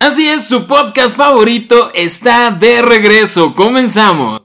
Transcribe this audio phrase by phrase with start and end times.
[0.00, 3.52] Así es, su podcast favorito está de regreso.
[3.52, 4.42] Comenzamos.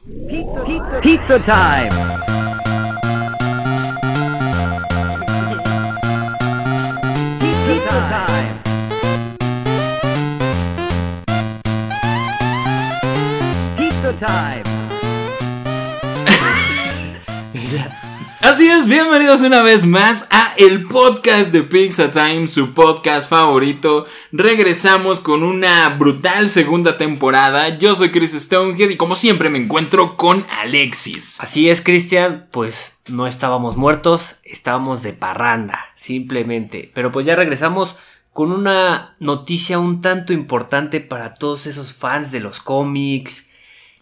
[0.99, 2.32] Pizza time.
[18.53, 24.05] Así es, bienvenidos una vez más a el podcast de Pizza Time, su podcast favorito.
[24.31, 27.79] Regresamos con una brutal segunda temporada.
[27.79, 31.39] Yo soy Chris Stonehead y como siempre me encuentro con Alexis.
[31.39, 36.91] Así es, Cristian, pues no estábamos muertos, estábamos de parranda, simplemente.
[36.93, 37.95] Pero pues ya regresamos
[38.33, 43.47] con una noticia un tanto importante para todos esos fans de los cómics.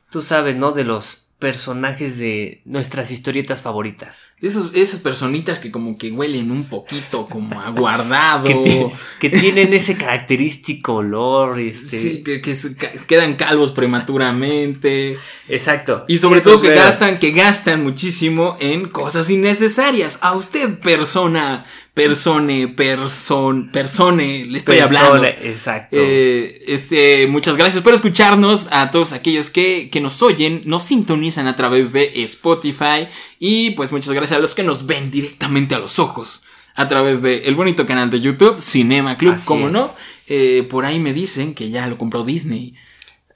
[0.09, 0.73] Tú sabes, ¿no?
[0.73, 4.27] De los personajes de nuestras historietas favoritas.
[4.39, 8.43] Esos, esas personitas que como que huelen un poquito como a guardado.
[8.45, 8.85] Que, ti-
[9.19, 11.59] que tienen ese característico olor.
[11.59, 11.97] Este...
[11.99, 15.17] Sí, que, que se ca- quedan calvos prematuramente.
[15.49, 16.05] Exacto.
[16.07, 20.19] Y sobre Eso, todo que gastan, que gastan muchísimo en cosas innecesarias.
[20.21, 25.27] A usted, persona, persone, person, persone, le estoy Persona, hablando.
[25.27, 25.97] Exacto.
[25.99, 31.47] Eh, este, muchas gracias por escucharnos a todos aquellos que, que nos oyen, nos sintonizan
[31.47, 33.07] a través de Spotify
[33.39, 36.43] y pues muchas gracias a los que nos ven directamente a los ojos
[36.75, 39.73] a través de el bonito canal de YouTube Cinema Club, Así como es.
[39.73, 39.93] no.
[40.27, 42.73] Eh, por ahí me dicen que ya lo compró Disney.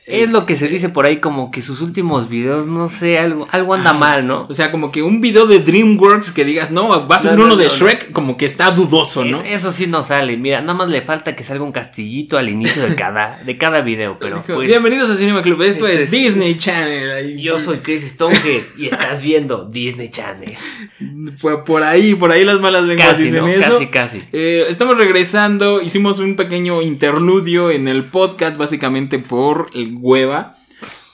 [0.07, 3.47] Es lo que se dice por ahí como que sus últimos videos, no sé, algo,
[3.51, 4.45] algo anda mal, ¿no?
[4.47, 7.39] O sea, como que un video de DreamWorks que digas, no, va a subir No,
[7.39, 7.71] no, uno de no.
[7.73, 9.35] Shrek, como que está dudoso, ¿no?
[9.37, 10.37] Es- eso sí no sale.
[10.37, 13.81] Mira, nada más le falta que salga un castillito al inicio de cada, de cada
[13.81, 14.17] video.
[14.19, 14.67] Pero pues.
[14.67, 17.37] Bienvenidos a Cinema Club, esto es es- Disney Channel.
[17.39, 20.53] Yo soy Chris Stonehead y estás viendo Disney Channel.
[21.37, 23.47] Fue por ahí, por ahí las malas lenguas Casi, dicen ¿no?
[23.47, 23.71] eso.
[23.73, 24.23] Casi, casi.
[24.33, 30.55] Eh, estamos regresando, hicimos un pequeño interludio en el podcast, básicamente por el hueva.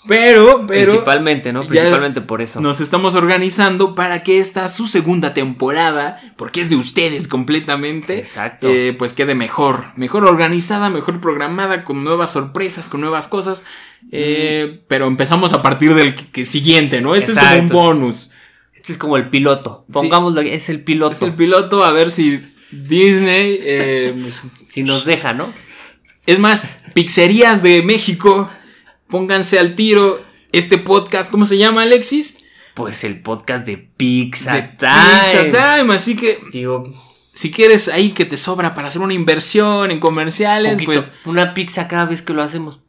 [0.07, 1.61] Pero, pero Principalmente, ¿no?
[1.61, 2.59] Principalmente por eso.
[2.59, 8.67] nos estamos organizando para que esta, su segunda temporada, porque es de ustedes completamente, Exacto.
[8.67, 13.63] eh, pues quede mejor, mejor organizada, mejor programada, con nuevas sorpresas, con nuevas cosas.
[14.11, 17.13] Eh, Pero empezamos a partir del que- que siguiente, ¿no?
[17.13, 18.31] Este es como un bonus.
[18.73, 19.85] Este es como el piloto.
[19.88, 19.94] Sí.
[19.94, 21.16] Pongámoslo, es el piloto.
[21.16, 22.41] Es el piloto, a ver si
[22.72, 23.59] Disney...
[23.61, 25.53] eh, pues, si nos deja, ¿no?
[26.25, 28.50] Es más, pizzerías de México,
[29.11, 30.19] pónganse al tiro.
[30.53, 32.39] Este podcast, ¿cómo se llama, Alexis?
[32.73, 35.49] Pues el podcast de Pizza De Time.
[35.51, 35.94] Pizza Time.
[35.94, 36.91] Así que, Digo,
[37.33, 40.94] si quieres ahí que te sobra para hacer una inversión en comerciales, poquito.
[40.94, 42.79] pues Una pizza cada vez que lo hacemos.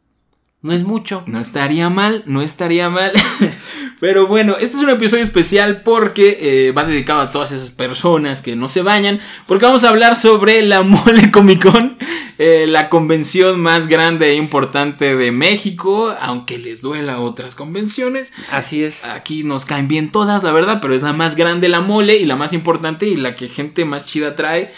[0.62, 1.24] No es mucho.
[1.26, 3.10] no estaría mal, no estaría mal.
[4.02, 8.42] Pero bueno, este es un episodio especial porque eh, va dedicado a todas esas personas
[8.42, 9.20] que no se bañan.
[9.46, 11.96] Porque vamos a hablar sobre la Mole Comic Con,
[12.36, 16.12] eh, la convención más grande e importante de México.
[16.20, 18.32] Aunque les duela otras convenciones.
[18.50, 19.04] Así es.
[19.04, 22.26] Aquí nos caen bien todas, la verdad, pero es la más grande la mole y
[22.26, 24.72] la más importante y la que gente más chida trae.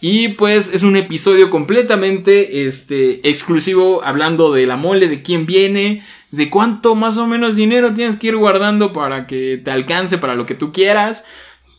[0.00, 6.02] Y pues es un episodio completamente este, exclusivo hablando de la mole, de quién viene,
[6.30, 10.34] de cuánto más o menos dinero tienes que ir guardando para que te alcance para
[10.34, 11.24] lo que tú quieras.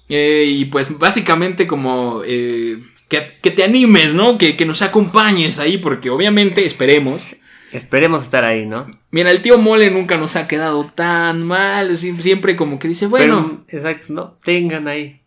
[0.09, 4.37] Eh, y pues básicamente como eh, que, que te animes, ¿no?
[4.37, 7.35] Que, que nos acompañes ahí porque obviamente esperemos.
[7.71, 8.87] Esperemos estar ahí, ¿no?
[9.11, 11.91] Mira, el tío Mole nunca nos ha quedado tan mal.
[11.97, 13.63] sie- Siempre como que dice, bueno.
[13.65, 14.35] Pero, exacto, ¿no?
[14.43, 15.21] Tengan ahí.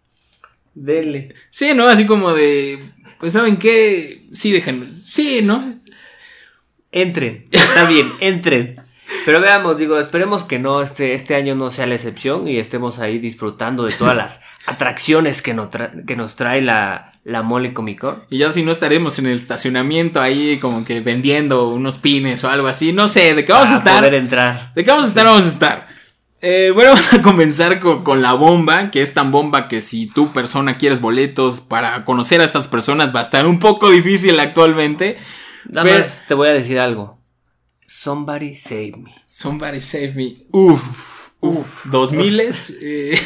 [0.75, 1.34] Denle.
[1.49, 1.87] Sí, ¿no?
[1.89, 2.81] Así como de.
[3.19, 4.27] Pues, ¿saben qué?
[4.34, 4.95] Sí, dejen.
[4.95, 5.79] Sí, ¿no?
[6.93, 7.45] Entren.
[7.51, 8.77] Está bien, entren.
[9.26, 12.98] Pero veamos, digo, esperemos que no, este, este año no sea la excepción y estemos
[12.98, 17.72] ahí disfrutando de todas las atracciones que, nos tra- que nos trae la, la Mole
[17.75, 18.25] Comic Con.
[18.31, 22.48] Y ya si no estaremos en el estacionamiento ahí como que vendiendo unos pines o
[22.50, 22.92] algo así.
[22.92, 23.98] No sé, ¿de qué vamos a estar?
[23.98, 24.72] poder entrar.
[24.75, 25.25] ¿De qué vamos a estar?
[25.26, 25.88] Vamos a estar.
[26.41, 30.06] Eh, bueno, vamos a comenzar con, con la bomba, que es tan bomba que si
[30.06, 34.38] tú persona quieres boletos para conocer a estas personas va a estar un poco difícil
[34.41, 35.19] actualmente.
[35.71, 37.19] Nada Pero- más te voy a decir algo.
[37.86, 39.15] Somebody save me.
[39.27, 40.36] Somebody save me.
[40.51, 41.86] Uf, uf.
[41.86, 42.75] Dos miles.
[42.83, 43.19] eh,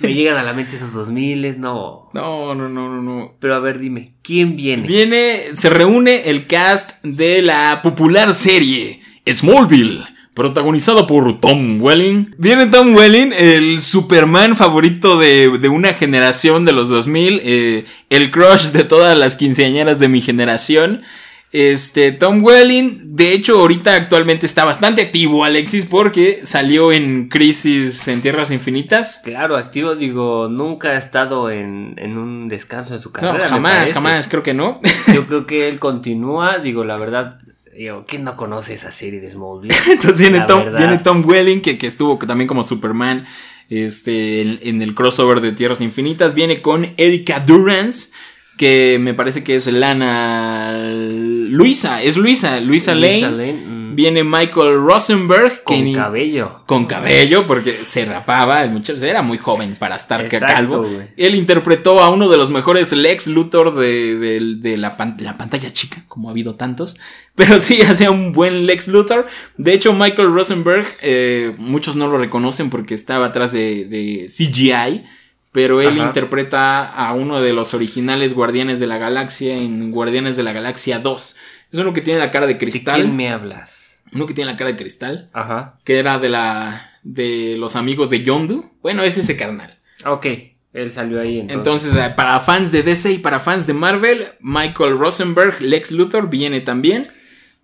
[0.00, 2.10] Me llegan a la mente esos dos miles, no.
[2.12, 3.34] no, no, no, no, no.
[3.38, 4.86] Pero a ver, dime, ¿quién viene?
[4.86, 9.00] Viene, se reúne el cast de la popular serie
[9.30, 10.04] Smallville,
[10.34, 12.34] protagonizada por Tom Welling.
[12.36, 18.30] Viene Tom Welling, el Superman favorito de, de una generación de los 2000, eh, el
[18.30, 21.02] crush de todas las quinceañeras de mi generación.
[21.52, 28.08] Este, Tom Welling, de hecho, ahorita actualmente está bastante activo, Alexis, porque salió en Crisis
[28.08, 29.20] en Tierras Infinitas.
[29.22, 33.44] Claro, activo, digo, nunca ha estado en, en un descanso en su No, carrera.
[33.44, 34.80] me jamás, jamás, creo que no.
[35.14, 37.38] Yo creo que él continúa, digo, la verdad,
[37.74, 39.74] Digo, ¿quién no conoce esa serie de Smallville?
[39.90, 40.78] Entonces viene La Tom, verdad.
[40.78, 43.24] viene Tom Welling, que, que estuvo también como Superman
[43.70, 46.34] este, en, en el crossover de Tierras Infinitas.
[46.34, 48.10] Viene con Erika Durance,
[48.56, 50.72] que me parece que es Lana
[51.10, 53.14] Luisa, es Luisa, Luisa, Lane.
[53.16, 56.62] Lisa Lane, mm, Viene Michael Rosenberg, con cabello.
[56.64, 60.86] con cabello, porque se rapaba, el muchacho era muy joven para estar Exacto, calvo.
[61.16, 65.36] Él interpretó a uno de los mejores Lex Luthor de, de- de la, pan- la
[65.36, 66.96] pantalla chica, como ha habido tantos.
[67.34, 69.26] Pero sí, hacía un buen Lex Luthor.
[69.58, 75.04] De hecho, Michael Rosenberg, eh, muchos no lo reconocen porque estaba atrás de, de CGI.
[75.52, 76.06] Pero él Ajá.
[76.06, 80.98] interpreta a uno de los originales Guardianes de la Galaxia en Guardianes de la Galaxia
[80.98, 81.36] 2.
[81.72, 83.02] Es uno que tiene la cara de ¿De cristal.
[83.02, 83.94] quién me hablas?
[84.14, 85.78] Uno que tiene la cara de cristal Ajá.
[85.84, 88.72] que era de la de los amigos de Yondu.
[88.82, 89.78] Bueno, es ese carnal.
[90.06, 90.26] Ok,
[90.72, 91.86] él salió ahí entonces.
[91.92, 96.30] Entonces, eh, para fans de DC y para fans de Marvel, Michael Rosenberg, Lex Luthor
[96.30, 97.08] viene también.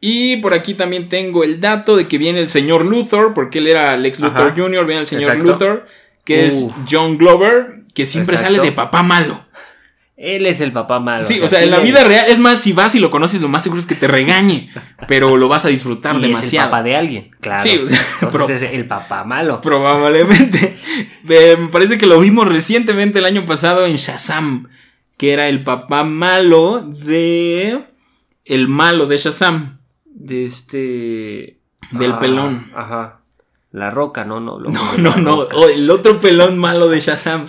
[0.01, 3.67] Y por aquí también tengo el dato de que viene el señor Luthor, porque él
[3.67, 4.55] era Lex Luthor Ajá.
[4.57, 5.53] Jr., viene el señor Exacto.
[5.53, 5.87] Luthor,
[6.29, 6.67] que es.
[6.91, 8.57] John Glover, que siempre Exacto.
[8.57, 9.45] sale de papá malo.
[10.17, 11.23] Él es el papá malo.
[11.23, 13.49] Sí, o sea, en la vida real, es más, si vas y lo conoces, lo
[13.49, 14.69] más seguro es que te regañe,
[15.07, 16.67] pero lo vas a disfrutar y es demasiado.
[16.67, 17.63] el papá de alguien, claro.
[17.63, 19.61] Sí, o sea, Entonces pro- es el papá malo.
[19.61, 20.77] Probablemente.
[21.31, 24.69] Eh, me parece que lo vimos recientemente el año pasado en Shazam.
[25.19, 27.85] Que era el papá malo de.
[28.45, 29.79] El malo de Shazam.
[30.07, 31.59] De este.
[31.93, 32.73] Del Ah, pelón.
[32.75, 33.18] Ajá.
[33.71, 34.59] La roca, no, no.
[34.59, 35.37] loco, No, no, no.
[35.55, 37.47] Oh, el otro pelón malo de Shazam.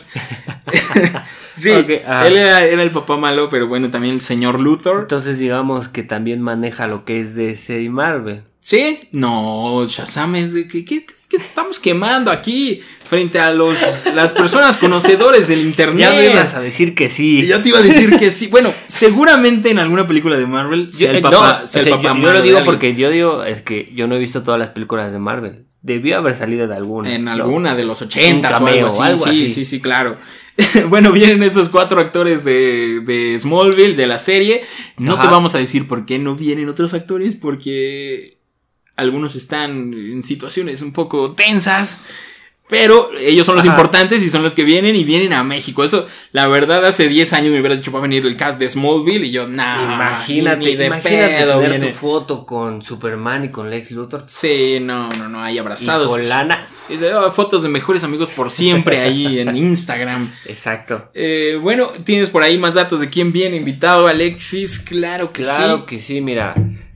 [1.54, 2.28] sí, ajá.
[2.28, 5.02] él era, era el papá malo, pero bueno, también el señor Luthor.
[5.02, 8.44] Entonces digamos que también maneja lo que es DC y Marvel.
[8.70, 9.00] ¿Sí?
[9.14, 13.76] No, Shazam es de que, que- que estamos quemando aquí frente a los
[14.14, 16.00] las personas conocedores del internet.
[16.00, 17.48] Ya me ibas a decir que sí.
[17.48, 18.46] Ya te iba a decir que sí.
[18.46, 21.88] Bueno, seguramente en alguna película de Marvel sea Yo, el eh, papá, no, sea el
[21.88, 24.44] sea, papá yo, lo de digo porque yo digo, es que yo no he visto
[24.44, 25.66] todas las películas de Marvel.
[25.82, 27.16] Debió haber salido en alguna.
[27.16, 27.32] En ¿no?
[27.32, 29.02] alguna de los 80 o algo así.
[29.02, 29.50] algo sí, así.
[29.50, 30.16] sí, sí, claro.
[30.90, 34.62] bueno, vienen esos cuatro actores de, de Smallville, de la serie.
[34.98, 35.24] No Ajá.
[35.24, 38.39] te vamos a decir por qué no vienen otros actores, porque
[39.00, 42.02] algunos están en situaciones un poco tensas.
[42.72, 43.74] Pero ellos son los Ajá.
[43.74, 45.84] importantes y son los que vienen y vienen a México.
[45.84, 48.70] Eso, la verdad, hace 10 años me hubieras dicho va a venir el cast de
[48.70, 49.96] Smallville y yo, nah.
[49.96, 51.88] Imagínate, ni de imagínate pedo tener viene.
[51.88, 54.22] tu foto con Superman y con Lex Luthor.
[54.28, 56.12] Sí, no, no, no, ahí abrazados.
[56.12, 56.68] Y con lana.
[57.16, 60.32] "Oh, fotos de mejores amigos por siempre ahí en Instagram.
[60.46, 61.10] Exacto.
[61.16, 64.78] Eh, bueno, tienes por ahí más datos de quién viene invitado, Alexis.
[64.78, 65.84] Claro que Claro sí.
[65.88, 66.54] que sí, mira.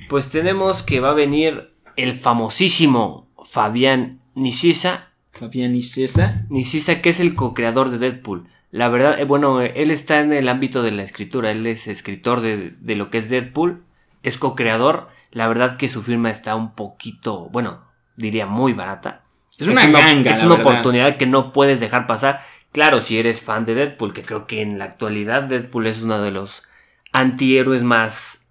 [0.07, 5.09] Pues tenemos que va a venir el famosísimo Fabián Nishisa.
[5.31, 6.43] Fabián César.
[6.49, 8.47] Nishisa, que es el co-creador de Deadpool.
[8.71, 11.51] La verdad, eh, bueno, eh, él está en el ámbito de la escritura.
[11.51, 13.83] Él es escritor de, de lo que es Deadpool.
[14.23, 15.09] Es co-creador.
[15.31, 17.81] La verdad que su firma está un poquito, bueno,
[18.15, 19.23] diría muy barata.
[19.57, 20.71] Es una ganga, Es una verdad.
[20.71, 22.39] oportunidad que no puedes dejar pasar.
[22.71, 26.21] Claro, si eres fan de Deadpool, que creo que en la actualidad Deadpool es uno
[26.21, 26.63] de los
[27.11, 28.42] antihéroes más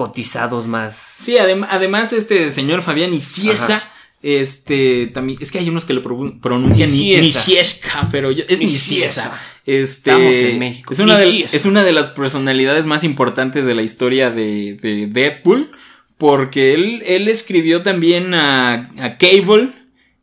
[0.00, 0.96] cotizados, más...
[0.96, 3.82] Sí, adem- además, este señor Fabián Niciesa.
[4.22, 6.90] Este también es que hay unos que lo pro- pronuncian.
[6.90, 9.38] Niciesca, pero yo- es Niciesa.
[9.66, 10.92] Este Estamos en México.
[10.94, 11.56] Es una, de, Niciesa.
[11.56, 15.70] es una de las personalidades más importantes de la historia de, de Deadpool.
[16.16, 19.70] Porque él, él escribió también a, a Cable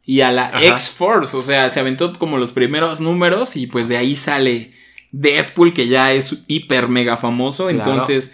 [0.06, 0.52] y a la.
[0.60, 1.36] X-Force.
[1.38, 4.74] O sea, se aventó como los primeros números y pues de ahí sale
[5.12, 7.68] Deadpool, que ya es hiper mega famoso.
[7.68, 7.78] Claro.
[7.80, 8.34] Entonces,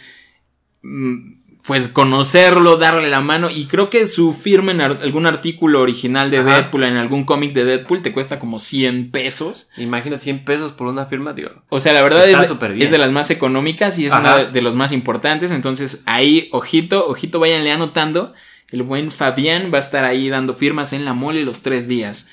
[1.65, 3.49] pues conocerlo, darle la mano.
[3.49, 6.55] Y creo que su firma en ar- algún artículo original de Ajá.
[6.55, 9.69] Deadpool, en algún cómic de Deadpool, te cuesta como 100 pesos.
[9.77, 11.51] Imagino 100 pesos por una firma, digo.
[11.69, 12.37] O sea, la verdad es,
[12.79, 14.19] es de las más económicas y es Ajá.
[14.35, 15.51] una de, los más importantes.
[15.51, 18.33] Entonces, ahí, ojito, ojito, váyanle anotando.
[18.69, 22.29] El buen Fabián va a estar ahí dando firmas en la mole los tres días.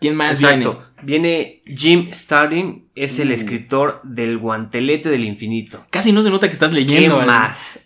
[0.00, 0.82] ¿Quién más Exacto.
[1.02, 3.34] Viene Jim Starlin, es el Uh.
[3.34, 5.84] escritor del Guantelete del Infinito.
[5.90, 7.16] Casi no se nota que estás ¿Qué leyendo.
[7.16, 7.26] Alex.
[7.26, 7.80] más?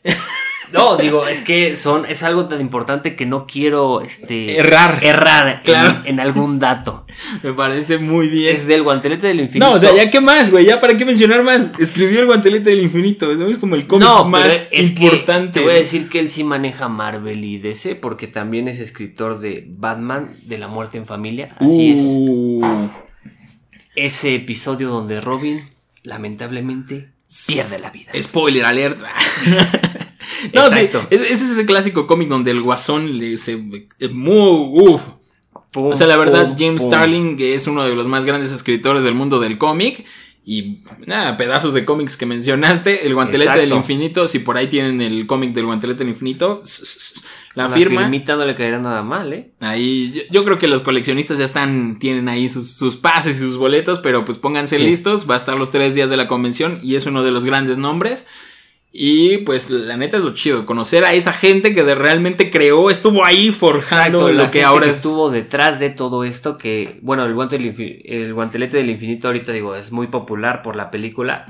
[0.73, 4.99] No, digo, es que son, es algo tan importante que no quiero este, Errar.
[5.05, 6.01] errar en- Claro.
[6.05, 7.07] en, algún dato.
[7.45, 8.57] Me parece muy bien.
[8.57, 9.67] Es del Guantelete del Infinito.
[9.67, 11.71] No, o sea, ya qué más, güey, ya para qué mencionar más.
[11.79, 15.53] Escribió el guantelete del infinito, eso es como el cómic No, más es importante.
[15.53, 18.81] Que te voy a decir que él sí maneja Marvel y DC porque también es
[18.81, 21.55] escritor de Batman, de la muerte en familia.
[21.61, 22.03] Así es.
[23.97, 25.65] Ese episodio donde Robin,
[26.03, 27.11] lamentablemente,
[27.47, 28.11] pierde la vida.
[28.21, 29.01] Spoiler alert.
[30.53, 31.01] no, Exacto.
[31.11, 33.53] sí, es- ese es ese clásico cómic donde el guasón le se
[34.01, 35.03] eh, muy uf.
[35.71, 36.91] Pum, O sea, la verdad, pum, James pum.
[36.91, 40.05] Starling que es uno de los más grandes escritores del mundo del cómic
[40.47, 43.07] Y nada, pedazos de cómics que mencionaste.
[43.07, 43.61] El guantelete Exacto.
[43.69, 44.29] del infinito.
[44.29, 46.63] Si por ahí tienen el cómic del guantelete del infinito,
[47.55, 48.03] la firma.
[48.03, 49.53] firmita no le caerá nada mal, ¿eh?
[49.61, 53.41] Ahí, yo, yo creo que los coleccionistas ya están, tienen ahí sus, sus pases y
[53.41, 54.85] sus boletos, pero pues pónganse Sí.
[54.85, 57.45] listos, va a estar los tres días de la convención y es uno de los
[57.47, 58.27] grandes nombres.
[58.97, 62.91] Y pues la neta es lo chido, conocer a esa gente que de- realmente creó,
[62.91, 64.97] estuvo ahí forjando Exacto, la lo que gente ahora que es.
[64.99, 67.75] estuvo detrás de todo esto, que, bueno, el, guante del
[68.05, 71.45] el guantelete del infinito ahorita digo, es muy popular por la película,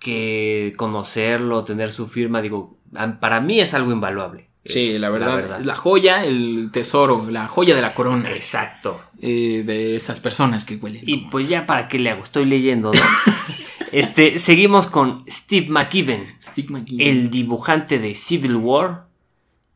[0.00, 2.76] que conocerlo, tener su firma, digo,
[3.20, 4.48] para mí es algo invaluable.
[4.64, 9.00] Sí, Es la verdad, es la joya, el tesoro, la joya de la corona Exacto.
[9.20, 11.02] eh, de esas personas que huelen.
[11.06, 13.00] Y como- pues ya para qué le hago, estoy leyendo, ¿no?
[13.98, 16.96] este, seguimos con Steve aquí.
[17.00, 19.06] el dibujante de Civil War.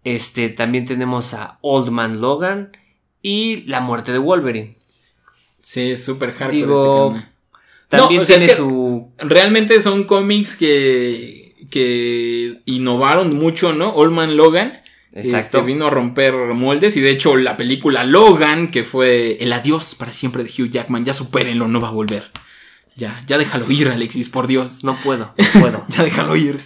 [0.04, 2.76] Este, también tenemos a Old Man Logan
[3.22, 4.76] y La muerte de Wolverine.
[5.60, 7.28] Sí, es súper hardcore Digo, este.
[7.88, 13.72] También No, o sea, es tiene que- su Realmente son cómics que, que innovaron mucho,
[13.72, 13.90] ¿no?
[13.94, 14.72] Old Man Logan.
[15.12, 15.58] Exacto.
[15.58, 19.94] este, vino a romper moldes y de hecho la película Logan, que fue el adiós
[19.94, 22.30] para siempre de Hugh Jackman, ya supérenlo, no va a volver.
[22.98, 24.82] Ya, ya déjalo ir, Alexis, por Dios.
[24.82, 25.84] No puedo, no puedo.
[25.88, 26.58] Ya déjalo ir.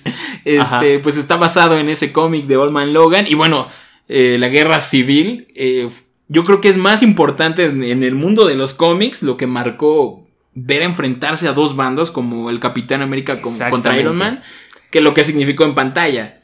[0.58, 0.78] Ajá.
[0.80, 3.26] Este, pues está basado en ese cómic de Old Man Logan.
[3.28, 3.68] Y bueno,
[4.08, 5.46] eh, la guerra civil.
[5.54, 5.88] eh,
[6.28, 9.46] yo creo que es más importante en, en el mundo de los cómics lo que
[9.46, 13.98] marcó ver enfrentarse a dos bandos como el Capitán América con- contra.
[14.00, 14.42] Iron Man
[14.90, 16.40] que lo que significó en pantalla.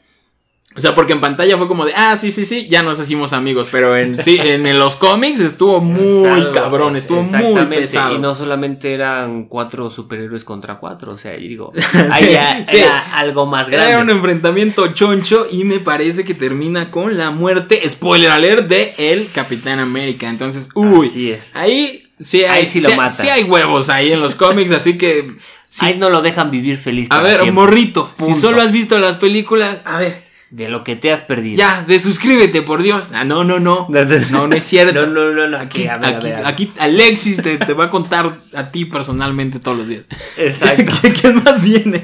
[0.75, 3.33] O sea, porque en pantalla fue como de, ah, sí, sí, sí, ya nos hicimos
[3.33, 8.13] amigos, pero en sí, en, los cómics estuvo muy Salvo, cabrón, estuvo muy pesado.
[8.13, 12.65] Y no solamente eran cuatro superhéroes contra cuatro, o sea, y digo, Sí, ahí ya
[12.67, 12.77] sí.
[12.77, 13.93] era algo más grande.
[13.93, 18.93] Era un enfrentamiento choncho y me parece que termina con la muerte, spoiler alert, de
[18.99, 20.29] el Capitán América.
[20.29, 21.49] Entonces, uy, Así es.
[21.55, 23.09] ahí sí hay, Ahí sí lo matan.
[23.09, 25.35] sí hay huevos ahí en los cómics, así que.
[25.79, 27.07] Ahí no lo dejan vivir feliz.
[27.11, 27.51] a ver, siempre.
[27.51, 31.57] morrito, si solo has visto las películas, a ver, De lo que te has perdido.
[31.57, 33.11] ya, desuscríbete, por Dios.
[33.13, 33.87] Ah, no, no, no.
[34.31, 35.05] No, no es cierto.
[35.05, 36.47] No, no, no, no, Aquí, aquí, a ver, a aquí, ver, a ver.
[36.47, 40.05] aquí Alexis te, te va a contar a ti personalmente todos los días.
[40.37, 40.91] Exacto.
[41.21, 42.03] ¿Quién más viene?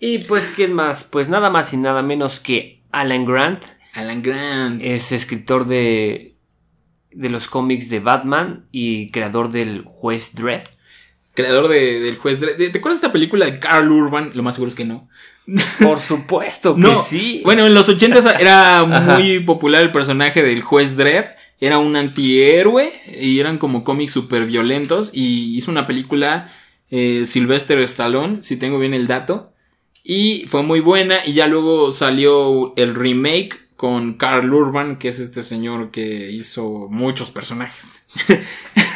[0.00, 1.04] y pues, ¿quién más?
[1.04, 3.64] Pues nada más y nada menos que Alan Grant.
[3.94, 4.82] Alan Grant.
[4.84, 6.36] Es escritor de,
[7.12, 10.62] de los cómics de Batman y creador del Juez Dredd.
[11.34, 12.38] Creador de- del juez.
[12.40, 12.44] ¿Te
[12.78, 14.30] acuerdas de esta película de Carl Urban?
[14.34, 15.08] Lo más seguro es que no.
[15.82, 17.42] Por supuesto que No, sí.
[17.44, 21.24] Bueno, en los 80 era muy popular el personaje del juez Dredd.
[21.60, 25.10] Era un antihéroe y eran como cómics súper violentos.
[25.12, 26.50] Y hizo una película
[26.90, 29.52] eh, Sylvester Stallone, si tengo bien el dato.
[30.02, 31.16] Y fue muy buena.
[31.24, 36.88] Y ya luego salió el remake con Carl Urban, que es este señor que hizo
[36.90, 38.04] muchos personajes.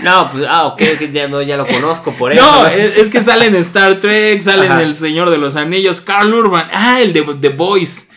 [0.02, 0.80] No, pues, ah, ok,
[1.11, 2.40] ya, no, ya lo conozco por eso.
[2.40, 4.82] No, es, es que sale en Star Trek, sale en Ajá.
[4.85, 6.68] El Señor de los Anillos, Carl Urban.
[6.73, 8.08] Ah, el de The Boys.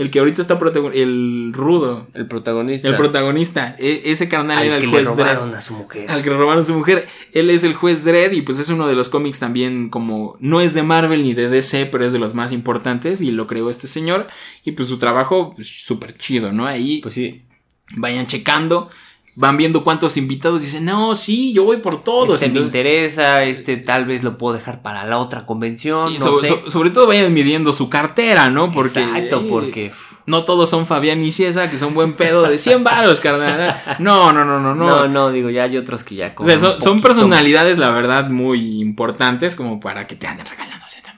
[0.00, 1.02] El que ahorita está protagonista.
[1.02, 2.06] El rudo.
[2.14, 2.88] El protagonista.
[2.88, 3.76] El protagonista.
[3.78, 5.58] E- ese carnal al era que el le juez robaron Dredd.
[5.58, 6.10] a su mujer.
[6.10, 7.06] Al que le robaron a su mujer.
[7.32, 10.36] Él es el juez Dredd y pues es uno de los cómics también como...
[10.40, 13.46] No es de Marvel ni de DC, pero es de los más importantes y lo
[13.46, 14.26] creó este señor.
[14.64, 16.66] Y pues su trabajo pues, súper chido, ¿no?
[16.66, 17.42] Ahí Pues sí.
[17.96, 18.88] vayan checando.
[19.40, 22.42] Van viendo cuántos invitados dicen, no, sí, yo voy por todos.
[22.42, 26.10] Este me interesa, este tal vez lo puedo dejar para la otra convención.
[26.12, 26.48] Y no so- sé.
[26.48, 28.70] so- sobre todo vayan midiendo su cartera, ¿no?
[28.70, 29.92] Porque, Exacto, porque.
[30.26, 33.74] no todos son Fabián y Ciesa, que son buen pedo de 100 varos, carnal.
[33.98, 34.84] No, no, no, no, no.
[34.86, 38.80] No, no, digo, ya hay otros que ya O sea, son, personalidades, la verdad, muy
[38.82, 41.10] importantes como para que te anden regalándose también.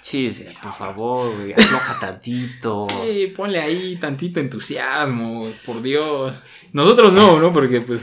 [0.00, 2.86] Sí, sí, por favor, güey, afloja tantito.
[3.04, 6.44] Sí, ponle ahí tantito entusiasmo, por Dios.
[6.72, 7.52] Nosotros no, ¿no?
[7.52, 8.02] Porque pues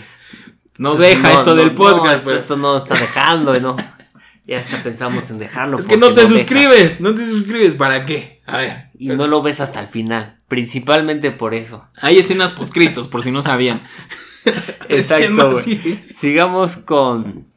[0.77, 2.17] no Pues deja no, esto no, del no, podcast.
[2.17, 2.37] esto, pues.
[2.37, 3.75] esto no está dejando, ¿no?
[4.47, 5.77] Ya hasta pensamos en dejarlo.
[5.77, 6.27] Es que no te deja.
[6.27, 8.41] suscribes, no te suscribes, ¿para qué?
[8.45, 8.89] A ver.
[8.97, 10.37] Y no lo ves hasta el final.
[10.47, 11.83] Principalmente por eso.
[12.01, 13.81] Hay escenas poscritos, por si no sabían.
[14.89, 15.63] Exacto, ¿Quién más güey.
[15.63, 16.05] sigue?
[16.13, 17.47] Sigamos con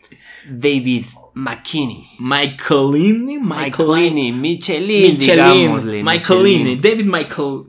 [0.48, 2.08] David McKinney.
[2.18, 6.80] Michaelini, Michaelini, Michelin, Michelin, digámosle, Michaelini, Michelin.
[6.80, 7.62] David Michael,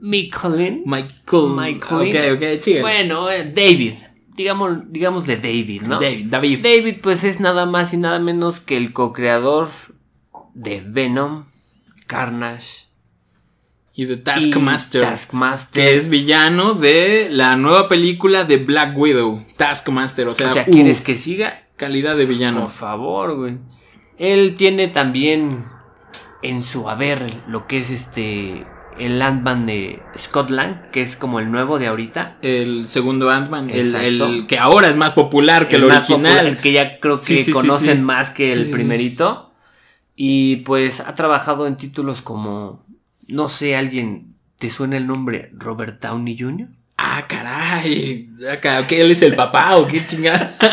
[0.00, 0.82] Michelin.
[0.84, 2.16] Michael, Michaelin.
[2.16, 2.80] ok, ok, chica.
[2.80, 3.94] Bueno, eh, David.
[4.34, 5.98] Digamos, digámosle David, ¿no?
[5.98, 9.68] David, David, David, pues es nada más y nada menos que el co-creador
[10.54, 11.46] de Venom,
[12.06, 12.86] Carnage
[13.94, 15.82] y y Taskmaster, Taskmaster.
[15.82, 20.62] que es villano de la nueva película de Black Widow, Taskmaster, o sea, o sea,
[20.68, 21.64] uf, ¿quieres que siga?
[21.76, 22.72] calidad de Por villanos.
[22.74, 23.58] favor, güey.
[24.18, 25.64] Él tiene también
[26.42, 28.66] en su haber lo que es este
[29.00, 32.38] el Ant-Man de Scott Lang, que es como el nuevo de ahorita.
[32.42, 36.06] El segundo Ant-Man, el, que ahora es más popular que el, original.
[36.08, 38.02] popular, el que ya creo que Sí, sí, sí, conocen sí.
[38.02, 39.52] más que el primerito.
[40.16, 42.84] Y pues ha trabajado en títulos como,
[43.28, 46.68] no sé, alguien, ¿te suena el nombre Robert Downey Jr.?
[46.96, 48.28] Ah, caray.
[48.60, 50.56] Ca- ¿Qué él es el papá o qué chingada?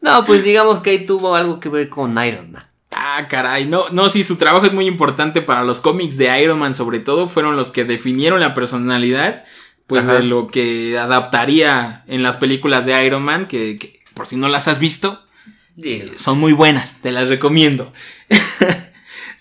[0.00, 2.64] No, pues digamos que ahí tuvo algo que ver con Iron Man.
[2.96, 3.66] Ah, caray.
[3.66, 7.00] No, no, sí, su trabajo es muy importante para los cómics de Iron Man, sobre
[7.00, 7.26] todo.
[7.26, 9.44] Fueron los que definieron la personalidad,
[9.88, 10.14] pues, Ajá.
[10.14, 14.48] de lo que adaptaría en las películas de Iron Man, que, que, por si no
[14.48, 15.20] las has visto,
[15.76, 17.92] Digo, son muy buenas, te las recomiendo.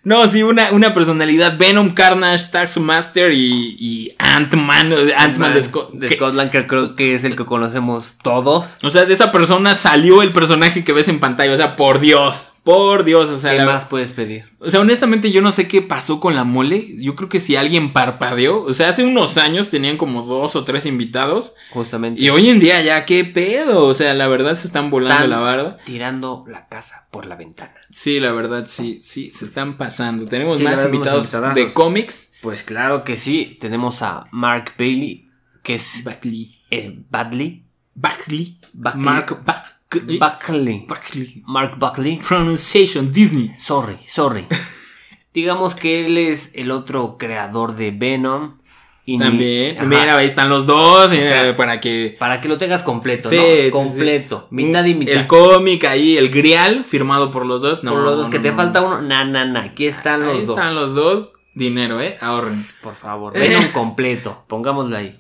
[0.04, 5.92] no, sí, una, una personalidad, Venom, Carnage, Taskmaster y, y Ant-Man, Ant-Man de Scott.
[5.94, 8.76] de que- creo que es el que conocemos todos.
[8.84, 12.00] O sea, de esa persona salió el personaje que ves en pantalla, o sea, por
[12.00, 14.46] Dios, por Dios, o sea, ¿Qué la- más puedes pedir?
[14.60, 16.88] O sea, honestamente yo no sé qué pasó con la mole.
[17.00, 20.64] Yo creo que si alguien parpadeó, o sea, hace unos años tenían como dos o
[20.64, 22.22] tres invitados Justamente.
[22.24, 25.30] y hoy en día ya qué pedo, o sea, la verdad se están volando Están
[25.30, 25.78] la barda.
[25.86, 27.74] tirando la casa por la ventana.
[27.94, 30.26] Sí, la verdad sí, sí, se están pasando.
[30.26, 32.34] Tenemos Sí, más invitados de cómics.
[32.42, 33.58] Pues claro que sí.
[33.62, 35.30] Tenemos a Mark Bailey,
[35.62, 36.60] que es Buckley.
[36.72, 37.64] eh, Badley.
[37.96, 38.58] Buckley.
[38.74, 39.04] Buckley.
[39.04, 40.18] Mark Buckley.
[40.18, 40.86] Buckley.
[40.88, 41.44] Buckley.
[41.46, 42.18] Mark Buckley.
[42.18, 43.54] Pronunciation Disney.
[43.60, 44.48] Sorry, sorry.
[45.34, 48.58] Digamos que él es el otro creador de Venom.
[49.06, 49.76] Y También.
[49.90, 51.12] Mira, ahí están los dos.
[51.12, 52.16] eh, sea, para que.
[52.18, 53.44] Para que lo tengas completo, Sí, ¿no?
[53.44, 53.72] sí, sí.
[53.72, 54.48] completo.
[54.50, 55.14] Mitad y mitad.
[55.14, 57.84] El cómic ahí, el grial, firmado por los dos.
[57.84, 58.56] No, Por los dos, no, que no, te no.
[58.56, 59.02] falta uno.
[59.02, 59.64] Na, na, na.
[59.64, 60.58] Aquí están los Ahí dos.
[60.58, 61.34] están los dos.
[61.54, 62.18] Dinero, ¿eh?
[62.22, 62.54] Ahorren.
[62.82, 64.44] Por favor, Venom completo.
[64.48, 65.20] Pongámoslo ahí.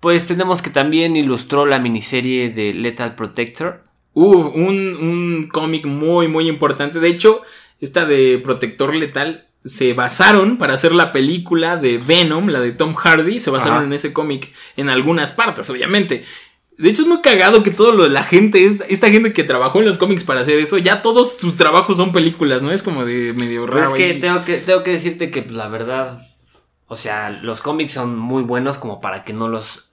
[0.00, 3.82] Pues tenemos que también ilustró la miniserie de Lethal Protector.
[4.12, 7.00] Uf, un, un cómic muy, muy importante.
[7.00, 7.42] De hecho,
[7.80, 12.94] esta de Protector Letal se basaron para hacer la película de Venom, la de Tom
[12.94, 13.40] Hardy.
[13.40, 13.86] Se basaron Ajá.
[13.86, 16.24] en ese cómic en algunas partes, obviamente.
[16.76, 19.44] De hecho, es muy cagado que todo lo de la gente, esta, esta gente que
[19.44, 22.72] trabajó en los cómics para hacer eso, ya todos sus trabajos son películas, ¿no?
[22.72, 23.90] Es como de medio Pero raro.
[23.90, 26.20] es que tengo, que tengo que decirte que pues, la verdad,
[26.88, 29.84] o sea, los cómics son muy buenos como para que no los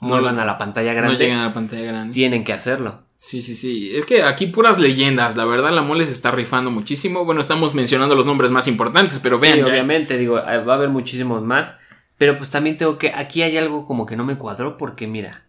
[0.00, 1.18] No muevan a la pantalla no grande.
[1.24, 2.12] llegan a la pantalla grande.
[2.12, 3.00] Tienen que hacerlo.
[3.26, 3.96] Sí, sí, sí.
[3.96, 5.34] Es que aquí puras leyendas.
[5.34, 7.24] La verdad, la mole se está rifando muchísimo.
[7.24, 9.54] Bueno, estamos mencionando los nombres más importantes, pero vean.
[9.54, 11.76] sí, ya- obviamente, digo, eh, va a haber muchísimos más.
[12.18, 13.12] Pero pues también tengo que.
[13.14, 14.76] Aquí hay algo como que no me cuadró.
[14.76, 15.46] Porque mira.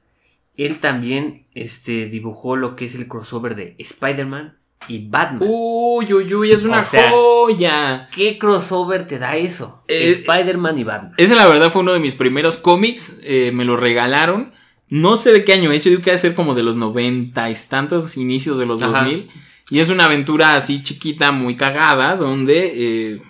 [0.56, 4.58] Él también este, dibujó lo que es el crossover de Spider-Man
[4.88, 5.42] y Batman.
[5.52, 8.08] Uy, uy, uy, es una O sea, joya.
[8.16, 9.84] ¿Qué crossover te da eso?
[9.90, 11.14] Eh, Spider-Man y Batman.
[11.18, 13.18] Ese, la verdad, fue uno de mis primeros cómics.
[13.24, 14.54] eh, me lo regalaron.
[14.96, 15.84] No sé de qué año es.
[15.84, 19.00] Yo digo que debe ser como de los noventa y tantos, inicios de los Ajá.
[19.00, 19.30] 2000.
[19.70, 22.72] Y es una aventura así chiquita, muy cagada, donde.
[22.74, 23.22] eh,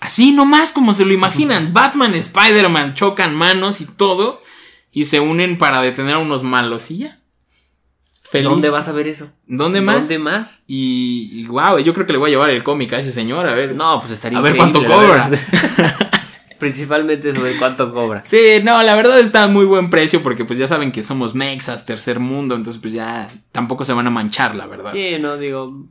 [0.00, 1.72] así nomás como se lo imaginan.
[1.72, 4.42] Batman, Spider-Man chocan manos y todo.
[4.90, 6.90] Y se unen para detener a unos malos.
[6.90, 7.20] Y ya.
[8.24, 8.48] Feliz.
[8.48, 9.30] ¿Dónde vas a ver eso?
[9.46, 10.00] ¿Dónde más?
[10.00, 10.62] ¿Dónde más?
[10.66, 13.46] Y, y wow, yo creo que le voy a llevar el cómic a ese señor,
[13.46, 13.76] a ver.
[13.76, 15.30] No, pues estaría A ver cuánto cobra.
[16.58, 18.22] Principalmente sobre cuánto cobra.
[18.22, 21.34] Sí, no, la verdad está a muy buen precio porque pues ya saben que somos
[21.34, 24.92] mexas, tercer mundo, entonces pues ya tampoco se van a manchar, la verdad.
[24.92, 25.86] Sí, no, digo,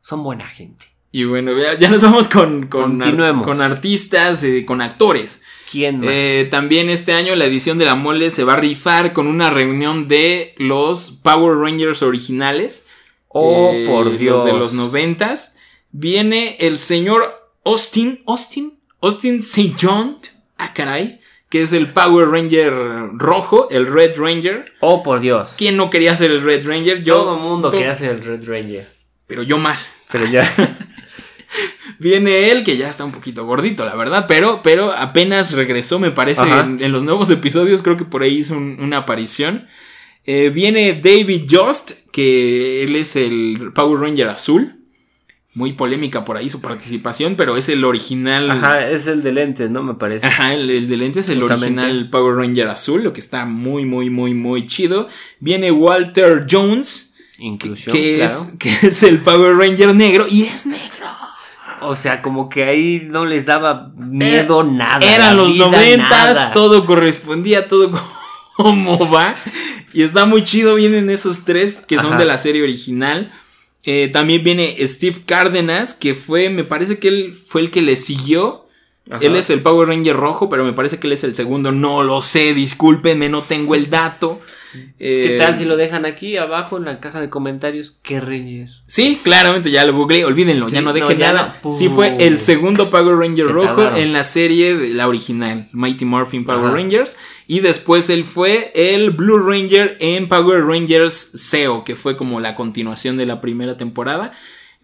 [0.00, 0.86] son buena gente.
[1.12, 5.42] Y bueno, ya, ya nos vamos con, con, ar- con artistas, eh, con actores.
[5.70, 6.08] ¿Quién más?
[6.10, 9.48] Eh, también este año la edición de la mole se va a rifar con una
[9.48, 12.88] reunión de los Power Rangers originales.
[13.28, 14.44] oh, eh, por los Dios.
[14.44, 15.56] de los noventas.
[15.92, 18.73] Viene el señor Austin, Austin,
[19.04, 19.74] Austin St.
[19.80, 20.16] John,
[20.58, 22.72] ah caray, que es el Power Ranger
[23.14, 24.64] rojo, el Red Ranger.
[24.80, 25.54] Oh, por Dios.
[25.58, 27.04] ¿Quién no quería ser el Red Ranger?
[27.04, 28.88] Yo, Todo el mundo to- quería ser el Red Ranger.
[29.26, 30.02] Pero yo más.
[30.10, 30.50] Pero ya.
[31.98, 36.10] Viene él, que ya está un poquito gordito, la verdad, pero, pero apenas regresó, me
[36.10, 39.68] parece, en los nuevos episodios, creo que por ahí hizo un- una aparición.
[40.24, 44.83] Eh, viene David Just, que él es el Power Ranger azul.
[45.54, 48.50] Muy polémica por ahí su participación, pero es el original.
[48.50, 49.84] Ajá, es el de lentes, ¿no?
[49.84, 50.26] Me parece.
[50.26, 51.80] Ajá, el, el de lente es el Justamente.
[51.80, 55.08] original Power Ranger azul, lo que está muy, muy, muy, muy chido.
[55.38, 58.32] Viene Walter Jones, Inclusión, que, claro.
[58.32, 61.06] es, que es el Power Ranger negro, y es negro.
[61.82, 64.98] O sea, como que ahí no les daba miedo nada.
[65.06, 67.92] Eran los noventas, todo correspondía, todo
[68.56, 69.36] como va.
[69.92, 72.18] Y está muy chido, vienen esos tres que son Ajá.
[72.18, 73.30] de la serie original.
[73.84, 77.96] Eh, también viene Steve Cárdenas, que fue, me parece que él fue el que le
[77.96, 78.63] siguió
[79.10, 79.24] Ajá.
[79.24, 81.72] Él es el Power Ranger rojo, pero me parece que él es el segundo.
[81.72, 84.40] No lo sé, discúlpenme, no tengo el dato.
[84.98, 87.96] ¿Qué Eh, tal si lo dejan aquí abajo en la caja de comentarios?
[88.02, 88.70] ¿Qué Ranger?
[88.86, 91.56] Sí, claramente, ya lo googleé, olvídenlo, Sí, ya no dejen nada.
[91.62, 91.70] no.
[91.70, 93.98] Sí fue el segundo Power Ranger Se rojo tardaron.
[94.00, 96.74] en la serie, de la original, Mighty Morphin Power Ajá.
[96.74, 97.16] Rangers.
[97.46, 102.56] Y después él fue el Blue Ranger en Power Rangers SEO, que fue como la
[102.56, 104.32] continuación de la primera temporada.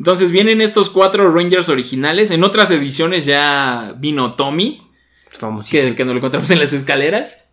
[0.00, 2.30] Entonces vienen estos cuatro Rangers originales.
[2.30, 4.82] En otras ediciones ya vino Tommy,
[5.30, 5.90] Famosísimo.
[5.90, 7.52] que, que nos lo encontramos en las escaleras.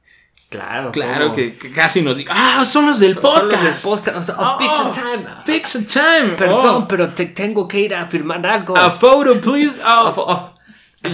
[0.49, 0.93] Claro.
[0.93, 4.15] Claro, que, que casi nos dijo, ah, son los del Son los del podcast.
[4.17, 5.25] O sea, Oh, oh, Pixel oh, Time.
[5.45, 6.35] Pixel time.
[6.37, 6.87] Perdón, Oh.
[6.87, 8.77] pero te tengo que ir a firmar algo.
[8.77, 9.77] A photo, please.
[9.85, 10.53] Oh.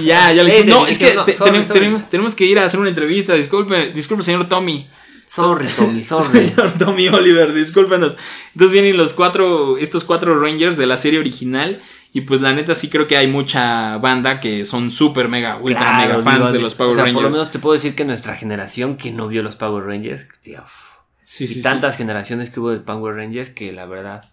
[0.04, 1.80] Ya, ya le dije, No, es que no, sorry, sorry.
[1.80, 3.34] tenemos- tenemos que ir a hacer una entrevista.
[3.34, 4.88] Disculpe, disculpe, señor Tommy.
[5.34, 6.46] Sorry, Tommy, sorry.
[6.46, 8.16] Señor Tommy Oliver, discúlpenos.
[8.54, 11.82] Entonces vienen los cuatro, estos cuatro Rangers de la serie original.
[12.16, 15.80] Y pues la neta sí creo que hay mucha banda que son súper mega, ultra
[15.80, 17.16] Claro, mega fans digo, de los Power o sea, Rangers.
[17.16, 20.28] Por lo menos te puedo decir que nuestra generación que no vio los Power Rangers,
[20.40, 20.64] tío,
[21.24, 21.62] sí, y sí, sí.
[21.64, 24.30] tantas generaciones que hubo de Power Rangers que la verdad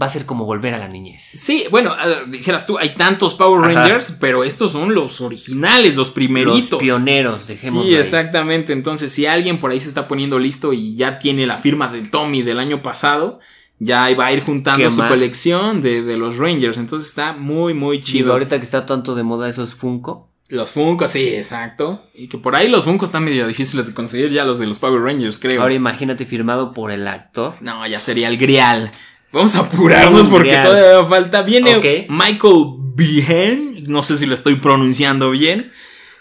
[0.00, 1.22] va a ser como volver a la niñez.
[1.22, 1.92] Sí, bueno,
[2.28, 3.80] dijeras tú, hay tantos Power Ajá.
[3.82, 6.70] Rangers, pero estos son los originales, los primeritos.
[6.72, 8.00] Los pioneros, dejémoslo Sí, ahí.
[8.00, 8.72] exactamente.
[8.72, 12.02] Entonces, si alguien por ahí se está poniendo listo y ya tiene la firma de
[12.02, 13.40] Tommy del año pasado,
[13.80, 15.08] ya va a ir juntando ¿Qué su más?
[15.08, 16.78] colección de, de los Rangers.
[16.78, 18.32] Entonces está muy, muy chido.
[18.32, 20.28] ahorita que está tanto de moda esos Funko.
[20.50, 22.00] Los Funko, sí, exacto.
[22.14, 24.78] Y que por ahí los Funko están medio difíciles de conseguir, ya los de los
[24.78, 25.60] Power Rangers, creo.
[25.60, 27.54] Ahora imagínate firmado por el actor.
[27.60, 28.90] No, ya sería el Grial.
[29.32, 31.42] Vamos a apurarnos porque todavía falta.
[31.42, 32.06] Viene.
[32.08, 32.64] Michael
[32.94, 35.70] Biehn, no sé si lo estoy pronunciando bien.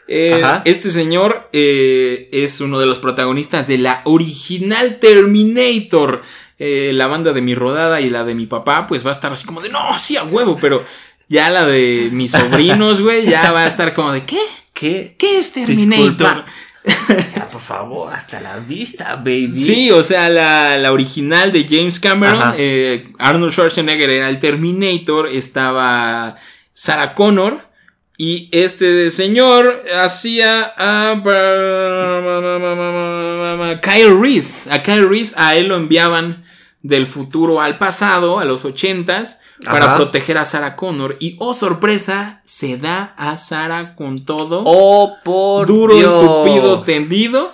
[0.09, 6.21] Eh, este señor eh, es uno de los protagonistas de la original Terminator.
[6.59, 9.31] Eh, la banda de mi rodada y la de mi papá, pues va a estar
[9.31, 10.83] así como de no, sí, a huevo, pero
[11.27, 14.39] ya la de mis sobrinos, güey, ya va a estar como de ¿qué?
[14.73, 15.15] ¿Qué?
[15.19, 16.05] ¿Qué es Terminator?
[16.05, 16.45] Disculpa.
[16.85, 19.51] O sea, por favor, hasta la vista, baby.
[19.51, 25.27] Sí, o sea, la, la original de James Cameron, eh, Arnold Schwarzenegger era el Terminator,
[25.27, 26.37] estaba
[26.73, 27.67] Sarah Connor
[28.17, 31.21] y este señor hacía a
[33.81, 34.71] Kyle Reese.
[34.71, 36.46] A Kyle Reese, a él lo enviaban
[36.81, 42.41] del futuro al pasado, a los ochentas, para proteger a Sarah Connor y, oh sorpresa,
[42.45, 46.23] se da a Sarah con todo, Oh, por duro, Dios.
[46.23, 47.51] entupido, tendido.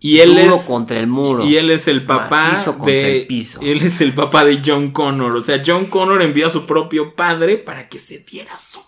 [0.00, 1.44] Y él Duro es contra el muro.
[1.46, 3.58] y él es el papá Macizo de el piso.
[3.62, 7.14] él es el papá de John Connor, o sea, John Connor envió a su propio
[7.14, 8.80] padre para que se diera su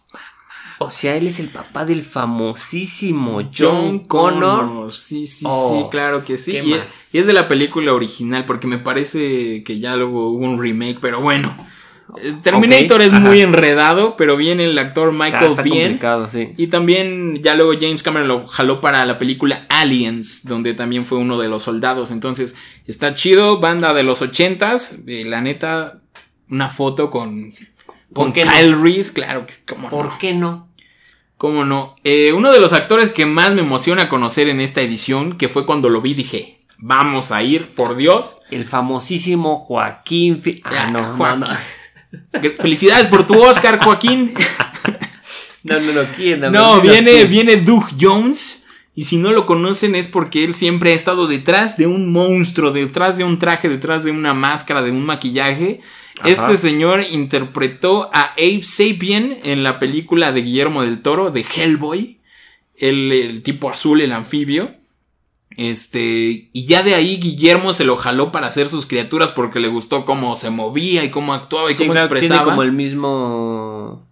[0.79, 4.93] O sea, él es el papá del famosísimo John, Connor.
[4.93, 6.53] Sí, sí, Oh, sí, claro que sí.
[6.53, 10.29] ¿qué Y es, y es de la película original porque me parece que ya luego
[10.29, 11.57] hubo un remake, pero bueno.
[12.23, 13.21] Eh, Terminator es ajá.
[13.27, 16.53] muy enredado, pero viene el actor Michael está sí.
[16.57, 21.19] Y también ya luego James Cameron lo jaló para la película Aliens, donde también fue
[21.19, 22.11] uno de los soldados.
[22.11, 22.55] Entonces,
[22.87, 24.99] está chido, banda de los ochentas.
[25.07, 26.01] eh, la neta,
[26.49, 27.53] una foto con,
[28.13, 28.35] ¿Por con no?
[28.53, 30.19] Kyle Reese, claro que cómo ¿Por no.
[30.21, 30.66] qué no?
[31.37, 31.97] ¿Cómo no?
[32.05, 35.67] Eh, uno de los actores que más me emociona conocer en esta edición, que fue
[35.67, 38.39] cuando lo vi, dije, vamos a ir, por Dios.
[38.51, 40.41] El famosísimo Joaquín.
[40.41, 41.41] Fi- ah, Ah, no, Joaquín.
[41.41, 41.47] no.
[42.63, 44.33] Felicidades por tu Oscar, Joaquín.
[45.63, 46.41] No, no, no, ¿quién?
[46.53, 48.63] No, viene, viene Doug Jones.
[48.95, 52.71] Y si no lo conocen es porque él siempre ha estado detrás de un monstruo,
[52.71, 55.81] detrás de un traje, detrás de una máscara, de un maquillaje.
[56.21, 56.29] Ajá.
[56.29, 62.21] Este señor interpretó a Abe Sapien en la película de Guillermo del Toro, de Hellboy.
[62.79, 64.75] El, el tipo azul, el anfibio.
[65.57, 69.69] Este, y ya de ahí Guillermo se lo jaló para hacer sus criaturas porque le
[69.69, 72.41] gustó cómo se movía y cómo actuaba y Sí, cómo claro, expresaba.
[72.41, 74.07] Tiene como el mismo.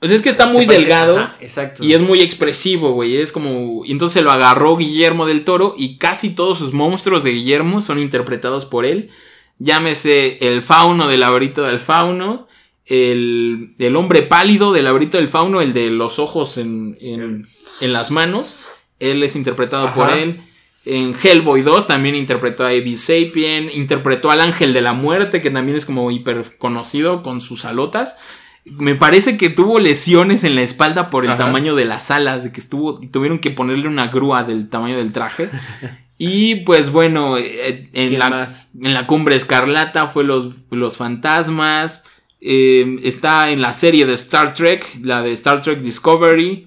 [0.00, 1.18] O sea, es que está muy parece- delgado.
[1.18, 1.82] Ajá, exacto.
[1.84, 3.16] Y es muy expresivo, güey.
[3.16, 3.84] Es como.
[3.84, 5.74] Y entonces lo agarró Guillermo del Toro.
[5.76, 9.10] Y casi todos sus monstruos de Guillermo son interpretados por él.
[9.58, 12.46] Llámese el fauno del laberinto del fauno.
[12.86, 15.60] El, el hombre pálido del laberinto del fauno.
[15.60, 17.46] El de los ojos en, en,
[17.80, 18.56] en las manos.
[19.00, 19.94] Él es interpretado Ajá.
[19.94, 20.40] por él.
[20.84, 23.68] En Hellboy 2 también interpretó a Abe Sapien.
[23.72, 25.40] Interpretó al ángel de la muerte.
[25.40, 28.16] Que también es como hiper conocido con sus alotas.
[28.64, 31.46] Me parece que tuvo lesiones en la espalda por el Ajá.
[31.46, 35.10] tamaño de las alas, de que estuvo, tuvieron que ponerle una grúa del tamaño del
[35.12, 35.48] traje.
[36.18, 38.66] y pues bueno, eh, en ¿Quién la, más?
[38.80, 42.04] en la cumbre escarlata fue los, los fantasmas.
[42.40, 46.66] eh, está en la serie de Star Trek, la de Star Trek Discovery.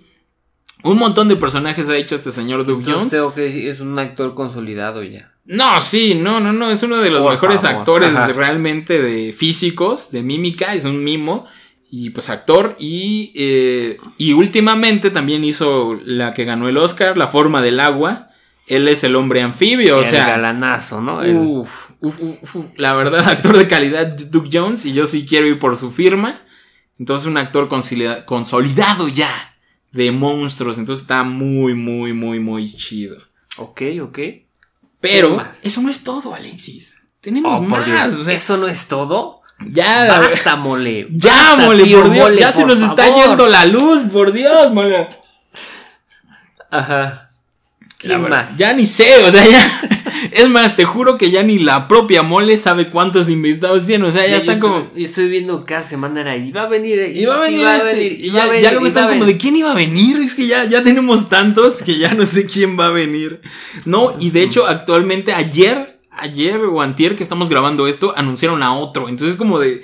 [0.84, 3.12] Un montón de personajes ha hecho este señor Doug Entonces Jones.
[3.14, 5.32] tengo que decir, es un actor consolidado ya.
[5.46, 8.28] No, sí, no, no, no, es uno de los Por mejores favor, actores ajá.
[8.34, 11.46] realmente de físicos, de mímica, es un mimo.
[11.92, 12.76] y pues actor.
[12.80, 18.30] Y, eh, y últimamente también hizo la que ganó el Oscar, La forma del agua.
[18.67, 20.28] Él es el hombre anfibio, o el sea.
[20.28, 21.21] galanazo, ¿no?
[21.24, 22.65] El- Uf, uf, uf, uf.
[22.78, 26.41] La verdad, actor de calidad, Duke Jones, y yo sí quiero ir por su firma.
[27.00, 29.56] Entonces, un actor consolida- consolidado ya
[29.91, 30.78] de monstruos.
[30.78, 33.17] Entonces, está muy, muy, muy, muy chido.
[33.58, 34.19] Ok, ok.
[35.02, 36.97] Pero, eso no es todo, Alexis.
[37.19, 38.13] Tenemos Oh, más.
[38.15, 39.41] O sea, ¿Eso no es todo?
[39.60, 41.08] ya, Basta, mole.
[41.12, 42.24] ya, Basta, mole, tío, por Dios.
[42.26, 45.08] mole, ya se nos está yendo la luz, por Dios, mole.
[46.69, 47.31] Ajá.
[48.02, 48.58] ¿Quién más?
[48.58, 49.82] Ya ni sé, o sea, ya.
[50.32, 54.06] Es más, te juro que ya ni la propia mole sabe cuántos invitados tiene.
[54.08, 54.92] O sea, Sí, ya yo están estoy- como.
[54.96, 57.12] Yo estoy viendo cada semana era, y va a venir.
[57.16, 57.94] Y va a venir este.
[57.94, 59.76] venir, y va ya, a venir, ya luego están a como de quién iba a
[59.76, 60.18] venir.
[60.18, 63.42] Es que ya, ya tenemos tantos que ya no sé quién va a venir.
[63.86, 68.74] No, y de hecho, actualmente ayer, ayer o antier que estamos grabando esto, anunciaron a
[68.76, 69.10] otro.
[69.10, 69.82] Entonces, como de.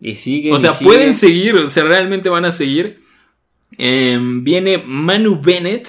[0.00, 0.52] Y sigue.
[0.52, 2.98] O sea, pueden seguir, o sea, realmente van a seguir.
[3.76, 5.88] Em, viene Manu Bennett,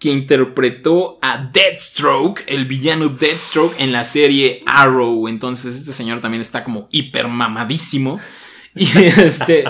[0.00, 5.28] que interpretó a Deathstroke, el villano Deathstroke, en la serie Arrow.
[5.28, 8.18] Entonces, este señor también está como hiper mamadísimo.
[8.74, 9.64] Y este.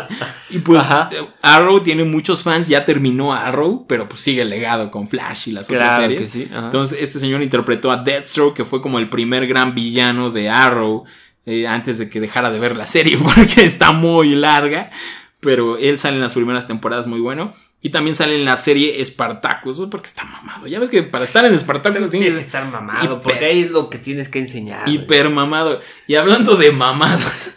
[0.49, 1.11] Y pues Ajá.
[1.43, 2.69] Arrow tiene muchos fans.
[2.69, 6.29] Ya terminó Arrow, pero pues sigue el legado con Flash y las otras series.
[6.29, 6.49] que sí.
[6.53, 11.07] Entonces, este señor interpretó a Deathstroke, que fue como el primer gran villano de Arrow,
[11.45, 14.93] eh, antes de que dejara de ver la serie, porque está muy larga.
[15.40, 17.53] Pero él sale en las primeras temporadas muy bueno.
[17.83, 20.66] Y también sale en la serie Spartacus, porque está mamado.
[20.66, 23.45] Ya ves que para estar en Spartacus Pero tienes tienes que estar mamado, hiper- porque
[23.47, 24.87] ahí es lo que tienes que enseñar.
[24.88, 25.81] hiper mamado.
[26.07, 27.55] Y hablando de mamados,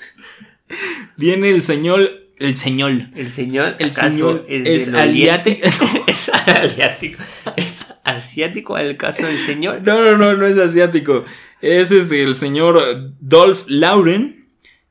[1.18, 2.22] viene el señor.
[2.40, 2.92] El señor.
[3.16, 5.66] El señor, El ¿acaso señor es, es aliático.
[6.08, 7.22] es aliático.
[7.56, 9.82] ¿Es asiático el caso del señor?
[9.84, 11.26] No, no, no, no es asiático.
[11.62, 14.42] Ese es el señor Dolph Lauren.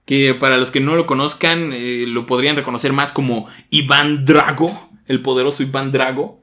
[0.05, 4.91] Que para los que no lo conozcan, eh, lo podrían reconocer más como Iván Drago.
[5.07, 6.41] El poderoso Iván Drago.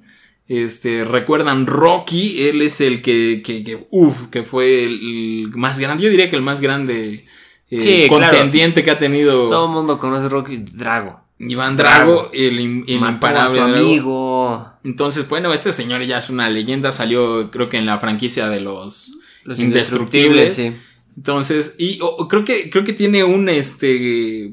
[0.47, 6.03] Este, recuerdan Rocky, él es el que, que, que uf, que fue el, más grande,
[6.03, 7.23] yo diría que el más grande
[7.69, 8.29] eh, Sí, claro.
[8.31, 11.19] contendiente que ha tenido Todo el mundo conoce Rocky Drago.
[11.37, 14.65] Iván Drago, el, im- el Mató a imparable su amigo.
[14.83, 18.59] Entonces, bueno, este señor ya es una leyenda, salió creo que en la franquicia de
[18.59, 20.57] los, Los indestructibles.
[20.57, 21.13] indestructibles, sí.
[21.15, 24.51] Entonces, y creo que creo que tiene un este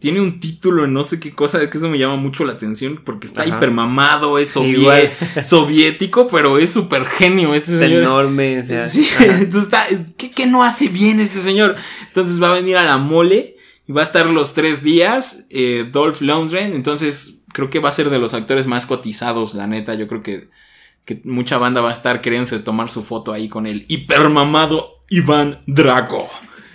[0.00, 2.54] tiene un título en no sé qué cosa, es que eso me llama mucho la
[2.54, 3.56] atención porque está Ajá.
[3.56, 4.50] hiper mamado, es
[5.42, 8.02] soviético, pero es súper genio este Está señor.
[8.02, 8.60] enorme.
[8.60, 9.86] o sea, Sí, entonces está,
[10.16, 11.76] ¿qué, qué no hace bien este señor?
[12.08, 15.86] Entonces va a venir a la mole y va a estar los tres días, eh,
[15.90, 19.94] Dolph Lundgren, entonces creo que va a ser de los actores más cotizados, la neta,
[19.94, 20.48] yo creo que,
[21.04, 25.60] que mucha banda va a estar queriéndose tomar su foto ahí con el hipermamado Iván
[25.66, 26.28] Drago.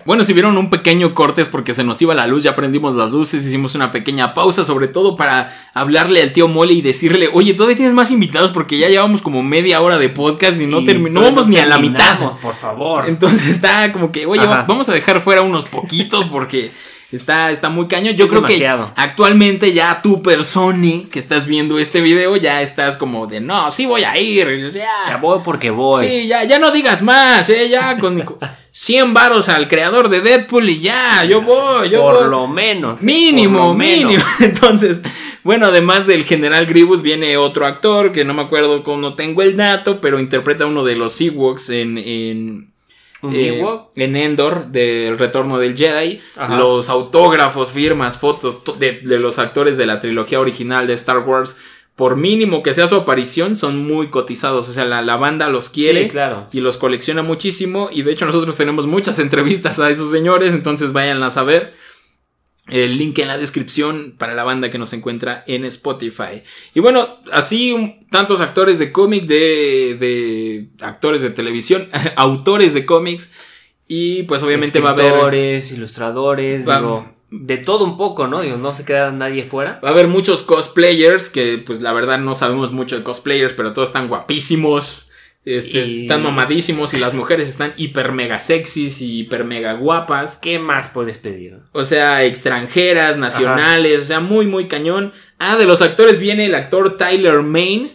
[0.05, 2.93] Bueno, si vieron un pequeño corte es porque se nos iba la luz, ya prendimos
[2.93, 7.27] las luces, hicimos una pequeña pausa, sobre todo para hablarle al tío Mole y decirle,
[7.33, 10.81] oye, todavía tienes más invitados porque ya llevamos como media hora de podcast y no
[10.81, 12.09] Y terminó, no ni a la mitad.
[12.17, 13.05] terminamos, Por favor.
[13.07, 14.65] Entonces está como que, oye, Ajá.
[14.67, 16.71] vamos a dejar fuera unos poquitos porque
[17.15, 18.15] está, está muy cañón.
[18.15, 18.93] Yo Es creo demasiado.
[18.93, 20.75] que actualmente ya tú, persona
[21.11, 24.47] que estás viendo este video, ya estás como de, no, sí voy a ir.
[24.65, 26.05] o sea, O sea, voy porque voy.
[26.07, 28.23] Sí, ya, ya no digas más, eh, ya con
[28.71, 32.29] 100 varos al creador de Deadpool y ya, yo voy, yo por voy.
[32.29, 33.01] lo menos.
[33.01, 33.05] ¿eh?
[33.05, 34.05] Mínimo, por lo menos.
[34.13, 34.23] mínimo.
[34.41, 35.01] Entonces,
[35.43, 39.41] bueno, además del general Grievous, viene otro actor que no me acuerdo cómo no tengo
[39.41, 42.74] el dato, pero interpreta a uno de los Ewoks en, en, ¿Un
[43.31, 46.19] eh, en Endor, del retorno del Jedi.
[46.37, 46.57] Ajá.
[46.57, 51.19] Los autógrafos, firmas, fotos to- de, de los actores de la trilogía original de Star
[51.19, 51.57] Wars,
[51.95, 54.67] por mínimo que sea su aparición, son muy cotizados.
[54.67, 56.47] O sea, la, la banda los quiere Sí, claro.
[56.51, 57.89] y los colecciona muchísimo.
[57.91, 61.73] Y de hecho, nosotros tenemos muchas entrevistas a esos señores, entonces váyanlas a ver.
[62.67, 66.41] El link en la descripción para la banda que nos encuentra en Spotify.
[66.73, 72.85] Y bueno, así un- tantos actores de cómic, de, de actores de televisión, autores de
[72.85, 73.33] cómics.
[73.87, 78.41] Y pues obviamente va a haber, Escritores, ilustradores, Va- digo, de todo un poco, ¿no?
[78.41, 79.79] Digo, no se queda nadie fuera.
[79.83, 83.73] va a haber muchos cosplayers, que pues la verdad no sabemos mucho de cosplayers, pero
[83.73, 85.04] todos están guapísimos.
[85.45, 90.37] Este, Y- Están mamadísimos y las mujeres están hiper mega sexys y hiper mega guapas.
[90.37, 91.59] ¿Qué más puedes pedir?
[91.71, 95.13] O sea, extranjeras, nacionales, o sea, muy, muy cañón.
[95.37, 97.91] Ah, de los actores viene el actor Tyler Main.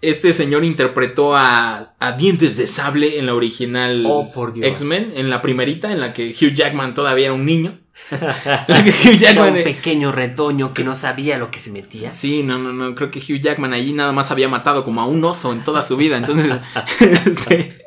[0.00, 4.30] Este señor interpretó a, a Dientes de Sable en la original Oh.
[4.62, 7.78] X-Men, en la primerita, en la que Hugh Jackman todavía era un niño.
[8.68, 12.10] Era un pequeño retoño que no sabía lo que se metía.
[12.10, 12.94] Sí, no, no, no.
[12.94, 15.82] Creo que Hugh Jackman allí nada más había matado como a un oso en toda
[15.82, 16.16] su vida.
[16.16, 16.58] Entonces,
[17.00, 17.84] este,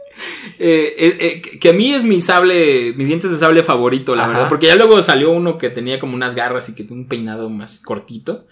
[0.60, 4.14] Eh, eh, eh, que- que a mí es mi sable, mi dientes de sable favorito,
[4.16, 4.32] la Ajá.
[4.34, 4.48] verdad.
[4.50, 7.50] Porque ya luego salió uno que tenía como unas garras y que tenía un peinado
[7.50, 8.46] más cortito.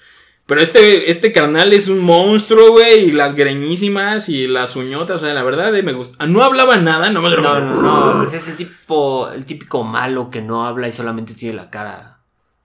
[0.50, 3.06] Pero este, este carnal es un monstruo, güey.
[3.10, 5.22] Y las greñísimas y las uñotas.
[5.22, 6.26] O sea, la verdad, eh, me gusta.
[6.26, 7.82] No hablaba nada, nomás era- No, no,
[8.16, 8.18] no.
[8.24, 12.20] Pues es el tipo, el típico malo que no habla y solamente tiene la cara.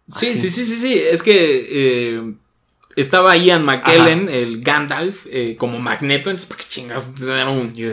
[0.09, 0.39] Sí, así.
[0.39, 0.95] sí, sí, sí, sí.
[0.95, 1.37] Es que
[2.17, 2.35] eh,
[2.97, 6.31] estaba Ian McKellen, el Gandalf, eh, como magneto.
[6.31, 7.13] Entonces, ¿para qué chingados?
[7.23, 7.91] Era un- Yo,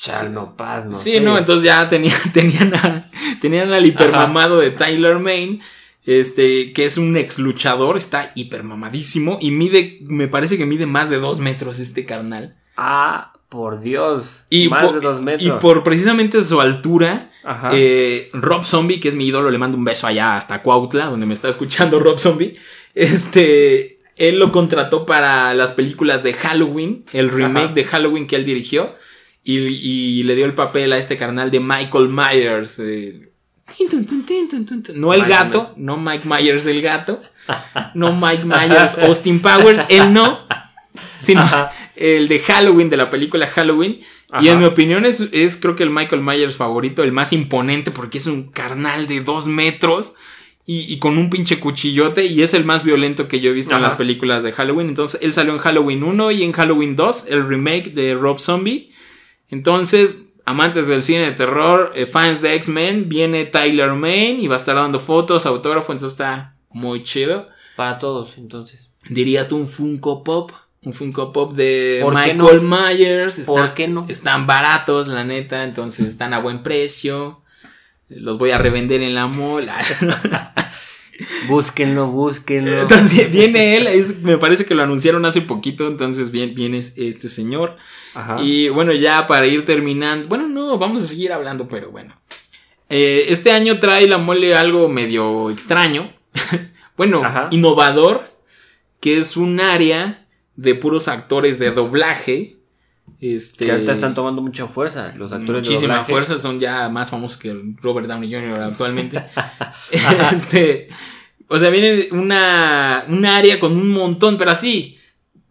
[0.00, 1.20] chal, no paz, no sí, sé.
[1.20, 5.60] no, entonces ya tenía, tenían, a- tenían al hipermamado de Tyler Main.
[6.06, 11.10] Este, que es un ex luchador, está hipermamadísimo y mide, me parece que mide más
[11.10, 12.56] de dos metros este carnal.
[12.76, 14.44] Ah, por Dios.
[14.48, 15.42] Y Más por, de dos metros.
[15.46, 17.70] Y por precisamente su altura, Ajá.
[17.74, 21.26] eh, Rob Zombie, que es mi ídolo, le mando un beso allá hasta Cuautla, donde
[21.26, 22.56] me está escuchando Rob Zombie.
[22.94, 27.74] Este, él lo contrató para las películas de Halloween, el remake Ajá.
[27.74, 28.94] de Halloween que él dirigió.
[29.42, 32.78] Y, y le dio el papel a este carnal de Michael Myers.
[32.78, 33.29] eh,
[34.94, 37.22] no el gato, no Mike Myers el gato.
[37.94, 40.46] No Mike Myers, Austin Powers, él no.
[41.16, 41.72] Sino Ajá.
[41.96, 44.00] el de Halloween, de la película Halloween.
[44.40, 47.90] Y en mi opinión es, es creo que el Michael Myers favorito, el más imponente,
[47.90, 50.14] porque es un carnal de dos metros
[50.66, 53.74] y, y con un pinche cuchillote y es el más violento que yo he visto
[53.74, 54.88] en las películas de Halloween.
[54.88, 58.92] Entonces él salió en Halloween 1 y en Halloween 2, el remake de Rob Zombie.
[59.48, 64.54] Entonces, amantes del cine de terror, eh, fans de X-Men, viene Tyler Main y va
[64.54, 67.48] a estar dando fotos, autógrafo, entonces está muy chido.
[67.76, 68.88] Para todos, entonces.
[69.08, 70.52] Dirías tú un Funko Pop.
[70.82, 72.76] Un Funko Pop de ¿Por qué Michael no?
[72.78, 73.38] Myers.
[73.38, 74.06] Está- ¿Por qué no?
[74.08, 75.64] Están baratos, la neta.
[75.64, 77.42] Entonces están a buen precio.
[78.08, 79.68] Los voy a revender en la mall.
[81.48, 82.80] Búsquenlo, búsquenlo.
[82.82, 83.86] Entonces vi- viene él.
[83.86, 85.86] es- me parece que lo anunciaron hace poquito.
[85.88, 87.76] Entonces viene, viene este señor.
[88.14, 88.36] Ajá.
[88.42, 90.28] Y bueno, ya para ir terminando.
[90.28, 92.14] Bueno, no, vamos a seguir hablando, pero bueno.
[92.88, 96.12] Eh, este año trae la mole algo medio extraño.
[96.96, 97.48] bueno, Ajá.
[97.50, 98.28] innovador.
[99.00, 102.58] Que es un área de puros actores de doblaje.
[103.20, 103.66] Este.
[103.66, 107.54] que ahorita están tomando mucha fuerza los actores Muchísima fuerza, son ya más famosos que
[107.82, 108.60] Robert Downey Jr.
[108.60, 109.22] actualmente.
[110.32, 110.88] este,
[111.48, 114.98] o sea, viene una, un área con un montón, pero así,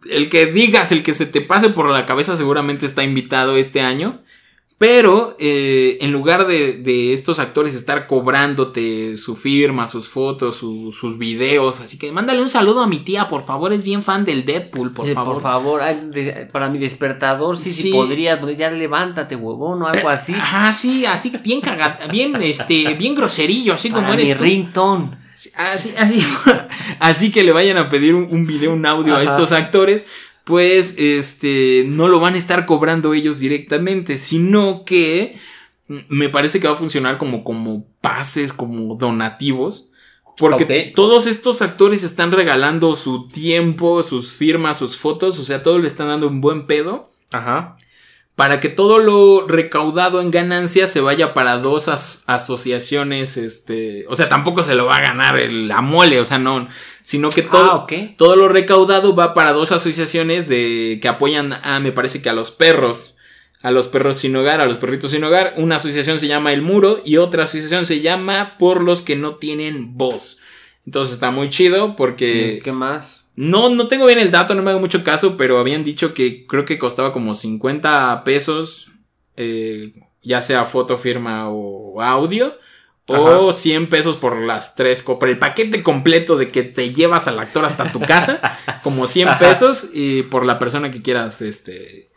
[0.08, 3.80] el que digas, el que se te pase por la cabeza seguramente está invitado este
[3.80, 4.22] año.
[4.82, 10.90] Pero eh, en lugar de, de estos actores estar cobrándote su firma, sus fotos, su-
[10.90, 14.24] sus videos, así que mándale un saludo a mi tía, por favor, es bien fan
[14.24, 15.34] del Deadpool, por Eh, favor.
[15.34, 17.92] Por favor, ay, de- para mi despertador, sí, sí, Sí.
[17.92, 20.32] podrías, pues, ya levántate, huevón, o algo así.
[20.32, 24.44] Ajá, sí, así bien cagado, bien, este, bien groserillo, así para como mi eres tú.
[24.44, 25.10] ringtone.
[25.56, 26.24] Así, así,
[27.00, 30.06] así que le vayan a pedir un, un video, un audio a estos actores,
[30.44, 35.38] pues, este, no lo van a estar cobrando ellos directamente, sino que
[36.08, 39.90] me parece que va a funcionar como, como pases, como donativos.
[40.38, 45.78] Porque todos estos actores están regalando su tiempo, sus firmas, sus fotos, o sea, todo
[45.78, 47.76] le están dando un buen pedo Ajá.
[48.40, 54.16] Para que todo lo recaudado en ganancias se vaya para dos as- asociaciones, este, o
[54.16, 56.66] sea, tampoco se lo va a ganar el, la mole, o sea, no,
[57.02, 57.84] sino que todo, Ah,
[58.16, 62.32] todo lo recaudado va para dos asociaciones de que apoyan a, me parece que a
[62.32, 63.14] los perros,
[63.60, 65.52] a los perros sin hogar, a los perritos sin hogar.
[65.58, 69.34] Una asociación se llama El Muro y otra asociación se llama Por los que no
[69.34, 70.38] tienen voz.
[70.86, 73.19] Entonces está muy chido porque ¿Qué más?
[73.40, 76.46] No, no tengo bien el dato, no me hago mucho caso, pero habían dicho que
[76.46, 78.90] creo que costaba como 50 pesos,
[79.38, 82.58] eh, ya sea foto, firma o audio,
[83.06, 87.38] o 100 pesos por las tres, por el paquete completo de que te llevas al
[87.38, 89.38] actor hasta tu casa, como 100 Ajá.
[89.38, 92.09] pesos y por la persona que quieras, este,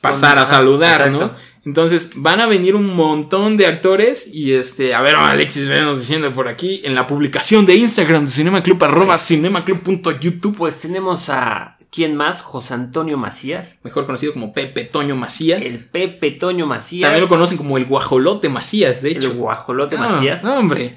[0.00, 1.32] pasar a saludar, ¿no?
[1.64, 6.32] Entonces van a venir un montón de actores y este, a ver, Alexis, venos diciendo
[6.32, 11.74] por aquí en la publicación de Instagram de Cinema Club, arroba cinemaclub.youtube, Pues tenemos a.
[11.90, 12.42] ¿Quién más?
[12.42, 13.78] José Antonio Macías.
[13.82, 15.64] mejor conocido como Pepe Toño Macías.
[15.64, 17.02] El Pepe Toño Macías.
[17.08, 19.28] También lo conocen como el guajolote Macías, de hecho.
[19.28, 20.44] El guajolote Ah, Macías.
[20.44, 20.96] no, hombre.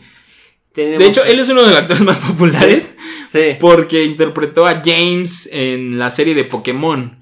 [0.74, 2.96] Tenemos- De hecho, él es uno de los actores más populares
[3.30, 3.56] Sí.
[3.60, 7.18] porque interpretó a James en la serie de Pokémon.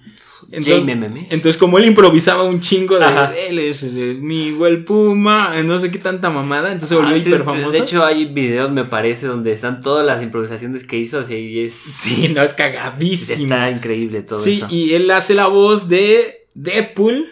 [0.51, 1.31] Entonces, Memes.
[1.31, 3.31] entonces, como él improvisaba un chingo de Ajá.
[3.37, 7.19] él es eh, mi el Puma, no sé qué tanta mamada, entonces se volvió Ah,
[7.19, 7.71] sí, hiper famoso.
[7.71, 11.19] De hecho, hay videos, me parece, donde están todas las improvisaciones que hizo.
[11.19, 11.73] Así y es.
[11.73, 13.43] sí, no es cagadísimo.
[13.53, 14.67] Está increíble todo sí, eso.
[14.69, 17.27] y él hace la voz de Deadpool,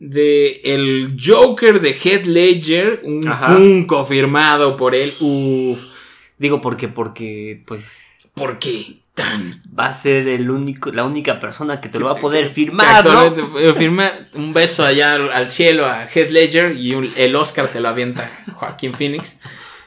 [0.00, 3.54] de el Joker de Heath Ledger, un Ajá.
[3.54, 5.14] Funko firmado por él.
[5.20, 5.84] Uf,
[6.38, 8.06] Digo, porque, porque, pues.
[8.34, 8.99] ¿por qué?
[9.78, 13.04] Va a ser el único, la única persona que te lo va a poder firmar,
[13.04, 13.34] ¿no?
[13.74, 17.88] Firma un beso allá al, cielo a Heath Ledger y un- el Oscar te lo
[17.88, 19.36] avienta Joaquín Phoenix.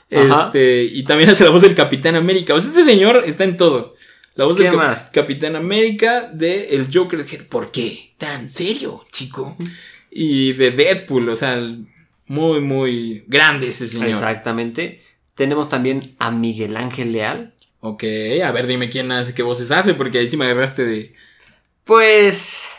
[0.09, 2.53] Este, y también hace la voz del Capitán América.
[2.53, 3.95] O sea, este señor está en todo.
[4.35, 5.11] La voz ¿Qué del Cap-?
[5.11, 7.25] Capitán América, de el Joker.
[7.49, 8.13] ¿Por qué?
[8.17, 9.57] ¿Tan serio, chico?
[10.11, 11.59] Y de Deadpool, o sea,
[12.27, 14.09] muy, muy grande ese señor.
[14.09, 15.01] Exactamente.
[15.35, 17.53] Tenemos también a Miguel Ángel Leal.
[17.85, 18.05] Ok,
[18.41, 21.13] a ver, dime quién hace, qué voces hace, porque ahí sí me agarraste de.
[21.83, 22.69] Pues,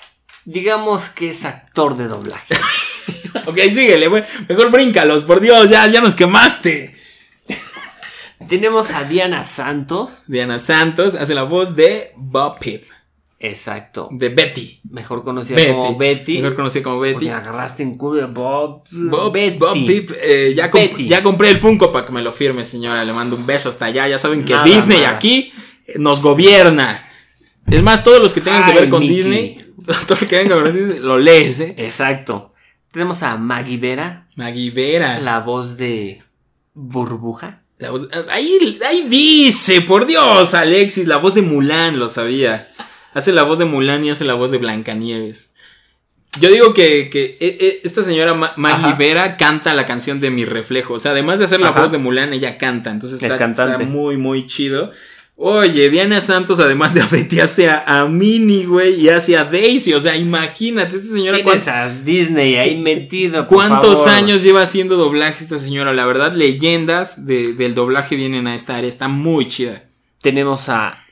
[0.47, 2.57] digamos que es actor de doblaje.
[3.47, 4.09] Ok, síguele.
[4.49, 6.97] Mejor bríncalos, por Dios, ya, ya nos quemaste.
[8.49, 10.25] Tenemos a Diana Santos.
[10.29, 12.85] Diana Santos hace la voz de Bob Pip,
[13.47, 14.09] Exacto.
[14.11, 14.81] de Betty.
[14.91, 15.71] Mejor conocida Betty.
[15.73, 16.39] como Betty.
[16.39, 17.15] Mejor conocida como Betty.
[17.15, 18.83] Porque agarraste en culo de Bob.
[18.91, 19.59] Bob, Betty.
[19.59, 21.09] Bob Pip, eh, ya, comp- Betty.
[21.09, 23.05] ya compré el Funko para que me lo firme, señora.
[23.05, 24.09] Le mando un beso hasta allá.
[24.09, 25.15] Ya saben que Nada Disney más.
[25.15, 25.53] aquí
[25.97, 27.03] nos gobierna.
[27.71, 29.17] Es más, todos los que tengan que ver con Mickey.
[29.17, 29.59] Disney,
[30.07, 31.75] todo lo que tenga que ver con Disney, lo lees, ¿eh?
[31.79, 32.53] Exacto.
[32.93, 35.19] Tenemos a Maggie Vera, Maggie Vera.
[35.19, 36.23] la voz de
[36.75, 37.63] Burbuja.
[37.79, 42.71] La voz- ahí, ahí dice, por Dios, Alexis, la voz de Mulan, lo sabía.
[43.15, 45.55] Hace la voz de Mulan y hace la voz de Blancanieves.
[46.41, 48.97] Yo digo que, que, eh, eh, esta señora Ma- Maggie Ajá.
[48.97, 50.95] Vera canta la canción de Mi Reflejo.
[50.95, 51.83] O sea, además de hacer la Ajá.
[51.83, 52.91] voz de Mulan, ella canta.
[52.91, 53.85] Entonces Es está, cantante.
[53.85, 54.91] está muy, muy chido.
[55.37, 59.93] Oye, Diana Santos, además de Betty, hace a, a Minnie, güey, y hace a Daisy.
[59.95, 61.39] O sea, imagínate, esta señora.
[61.43, 63.47] Tienes a Disney ahí metido.
[63.47, 64.09] por ¿Cuántos favor.
[64.11, 65.93] años lleva haciendo doblaje esta señora?
[65.93, 68.89] La verdad, leyendas de- del doblaje vienen a esta área.
[68.89, 69.85] Está muy chida.
[70.23, 71.04] Tenemos a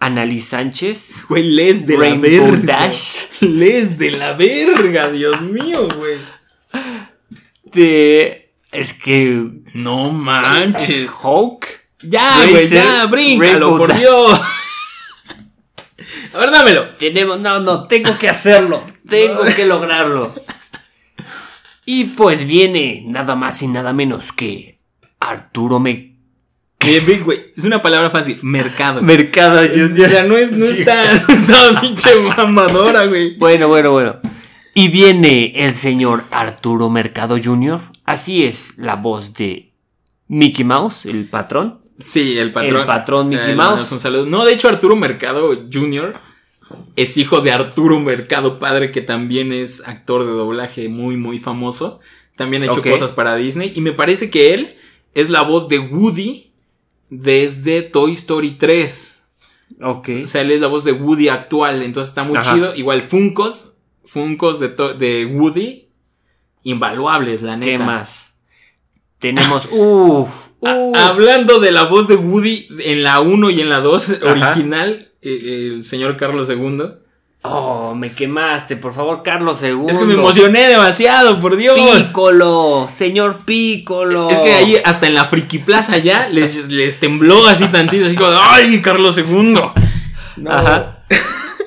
[0.00, 1.26] Annalise Sánchez.
[1.28, 2.78] Güey, les de Rainbow la verga.
[2.78, 3.18] Dash.
[3.40, 6.16] Les de la verga, Dios mío, güey.
[7.64, 8.52] De.
[8.72, 9.46] Es que.
[9.74, 11.10] No Es manches.
[11.22, 11.80] Hulk.
[12.02, 13.96] Ya, güey, ya, bríncalo, Rainbow por.
[13.96, 14.40] Dios.
[16.32, 16.88] A ver, dámelo.
[16.94, 17.38] Tenemos.
[17.40, 18.82] No, no, tengo que hacerlo.
[19.08, 20.32] Tengo que lograrlo.
[21.84, 24.78] Y pues viene nada más y nada menos que
[25.18, 26.09] Arturo Me
[26.82, 27.52] Güey.
[27.56, 28.38] Es una palabra fácil.
[28.42, 29.02] Mercado.
[29.02, 29.60] Mercado.
[29.60, 30.78] Es- o sea, no, es, no Sí.
[30.80, 33.36] está, no está pinche mamadora, güey.
[33.36, 34.16] Bueno, bueno, bueno.
[34.74, 37.80] Y viene el señor Arturo Mercado Jr.
[38.06, 39.72] Así es, la voz de
[40.28, 41.80] Mickey Mouse, el patrón.
[41.98, 42.80] Sí, el patrón.
[42.80, 43.92] El patrón Mickey le Mouse.
[43.92, 44.26] Un saludo.
[44.26, 46.14] No, de hecho, Arturo Mercado Jr.
[46.96, 52.00] es hijo de Arturo Mercado Padre, que también es actor de doblaje muy, muy famoso.
[52.36, 53.70] También ha hecho cosas para Disney.
[53.74, 54.76] Y me parece que él
[55.14, 56.49] es la voz de Woody
[57.10, 59.26] desde Toy Story 3.
[59.82, 60.08] Ok.
[60.24, 61.82] O sea, él es la voz de Woody actual.
[61.82, 62.54] Entonces está muy Ajá.
[62.54, 62.74] chido.
[62.74, 63.72] Igual Funkos.
[64.04, 65.88] Funkos de, de Woody.
[66.62, 67.70] Invaluables, la neta.
[67.72, 68.30] ¿Qué más?
[69.18, 69.68] Tenemos.
[69.72, 70.96] Uf, A- uf.
[70.96, 74.30] hablando de la voz de Woody en la 1 y en la 2 Ajá.
[74.52, 76.82] original, eh, el señor Carlos II.
[77.42, 79.86] Oh, me quemaste, por favor, Carlos II.
[79.88, 81.78] Es que me emocioné demasiado, por Dios.
[81.78, 84.28] Pícolo, señor Pícolo.
[84.28, 88.14] Es que ahí hasta en la Friki Plaza ya les, les tembló así tantito, así
[88.14, 89.58] como, ¡ay, Carlos II!
[90.36, 90.52] No.
[90.52, 91.04] Ajá.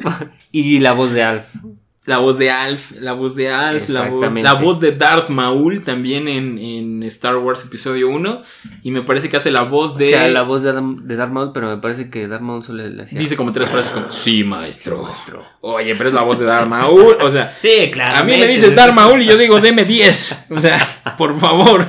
[0.51, 1.45] y la voz de Alf.
[2.05, 5.83] La voz de Alf, la voz de Alf, la voz, la voz de Darth Maul
[5.85, 8.41] también en, en Star Wars Episodio 1.
[8.83, 10.07] Y me parece que hace la voz de...
[10.07, 12.61] O sea, la voz de, Darth- de Darth Maul, pero me parece que Darth Maul
[12.61, 13.17] solo le hacía.
[13.17, 15.01] Dice como tres frases como, sí, maestro.
[15.03, 15.45] maestro.
[15.61, 17.15] Oye, pero es la voz de Darth Maul.
[17.21, 18.17] O sea, Sí, claro.
[18.19, 20.37] a mí me dices Darth Maul y yo digo, deme 10.
[20.49, 20.85] O sea,
[21.17, 21.85] por favor.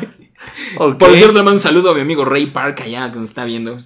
[0.76, 3.44] Por cierto, le mando un saludo a mi amigo Ray Park allá que nos está
[3.44, 3.76] viendo.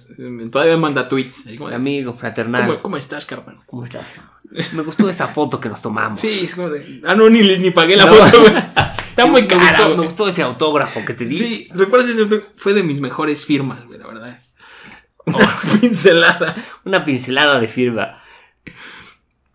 [0.51, 1.45] Todavía me manda tweets.
[1.57, 2.65] Como Amigo fraternal.
[2.67, 3.57] ¿Cómo, cómo estás, carnal?
[3.65, 4.19] ¿Cómo estás?
[4.73, 6.19] Me gustó esa foto que nos tomamos.
[6.19, 7.01] Sí, es como de.
[7.05, 8.13] Ah, no, ni, ni pagué la No.
[8.13, 8.53] foto, güey.
[9.09, 11.35] Está muy me cara, gustó, me gustó ese autógrafo que te di.
[11.35, 12.41] Sí, ¿recuerdas ese auto?
[12.55, 14.39] Fue de mis mejores firmas, güey, la verdad.
[15.25, 15.39] Oh,
[15.81, 16.55] pincelada.
[16.85, 18.23] Una pincelada de firma.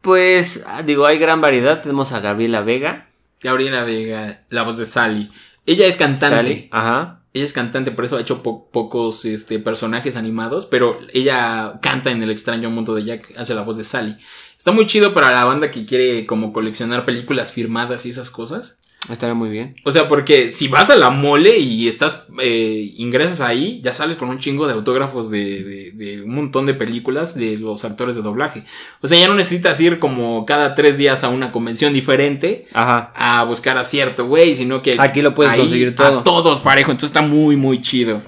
[0.03, 1.81] Pues, ah, digo, hay gran variedad.
[1.83, 3.09] Tenemos a Gabriela Vega.
[3.41, 5.31] Gabriela Vega, la voz de Sally.
[5.67, 6.37] Ella es cantante.
[6.37, 6.69] Sally.
[6.71, 7.21] Ajá.
[7.33, 12.13] Ella es cantante, por eso ha hecho po- pocos este, personajes animados, pero ella canta
[12.13, 14.17] en El extraño mundo de Jack, hace la voz de Sally.
[14.57, 18.81] Está muy chido para la banda que quiere como coleccionar películas firmadas y esas cosas.
[19.11, 19.75] Estaría muy bien.
[19.85, 24.17] O sea, porque si vas a la mole y estás, eh, ingresas ahí, ya sales
[24.17, 28.15] con un chingo de autógrafos de, de- de un montón de películas de los actores
[28.15, 28.63] de doblaje.
[29.03, 33.13] O sea, ya no necesitas ir como cada tres días a una convención diferente Ajá.
[33.15, 36.21] a buscar a cierto güey, sino que Aquí lo puedes ahí conseguir todo.
[36.21, 38.23] A todos parejo, entonces está muy, muy chido.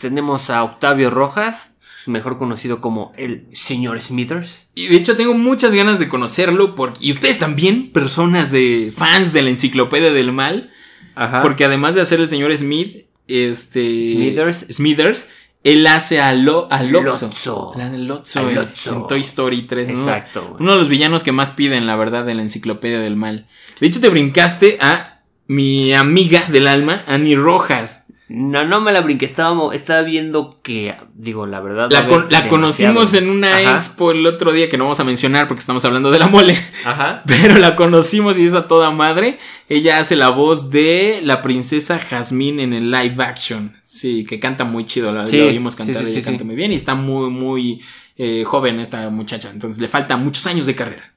[0.00, 1.69] Tenemos a Octavio Rojas,
[2.06, 4.70] mejor conocido como el señor Smithers.
[4.74, 9.32] Y de hecho tengo muchas ganas de conocerlo porque, y ustedes también, personas de fans
[9.32, 10.70] de la enciclopedia del mal,
[11.14, 11.40] Ajá.
[11.40, 14.66] porque además de hacer el señor Smith, este Smithers.
[14.70, 15.28] Smithers,
[15.62, 17.26] él hace a, Lo, a Lotso.
[17.26, 17.72] Lotso.
[17.76, 18.96] La de Lotso, A en- Lotso.
[18.96, 19.88] en Toy Story 3.
[19.90, 19.98] ¿no?
[19.98, 20.62] Exacto, güey.
[20.62, 23.46] Uno de los villanos que más piden, la verdad, de la enciclopedia del mal.
[23.78, 28.06] De hecho, te brincaste a mi amiga del alma, Annie Rojas.
[28.32, 29.24] No, no me la brinqué.
[29.26, 31.90] Estábamos, estaba viendo que, digo, la verdad.
[31.90, 33.74] La, haber con- la conocimos en una Ajá.
[33.76, 36.56] expo el otro día que no vamos a mencionar porque estamos hablando de la mole.
[36.84, 37.24] Ajá.
[37.26, 39.38] Pero la conocimos y es a toda madre.
[39.68, 43.76] Ella hace la voz de la princesa Jasmine en el live action.
[43.82, 45.10] Sí, que canta muy chido.
[45.10, 46.44] La, Sí, la oímos cantar, sí, ella sí, canta sí.
[46.44, 47.82] muy bien y está muy, muy
[48.16, 49.50] eh, joven esta muchacha.
[49.50, 51.12] Entonces le falta muchos años de carrera.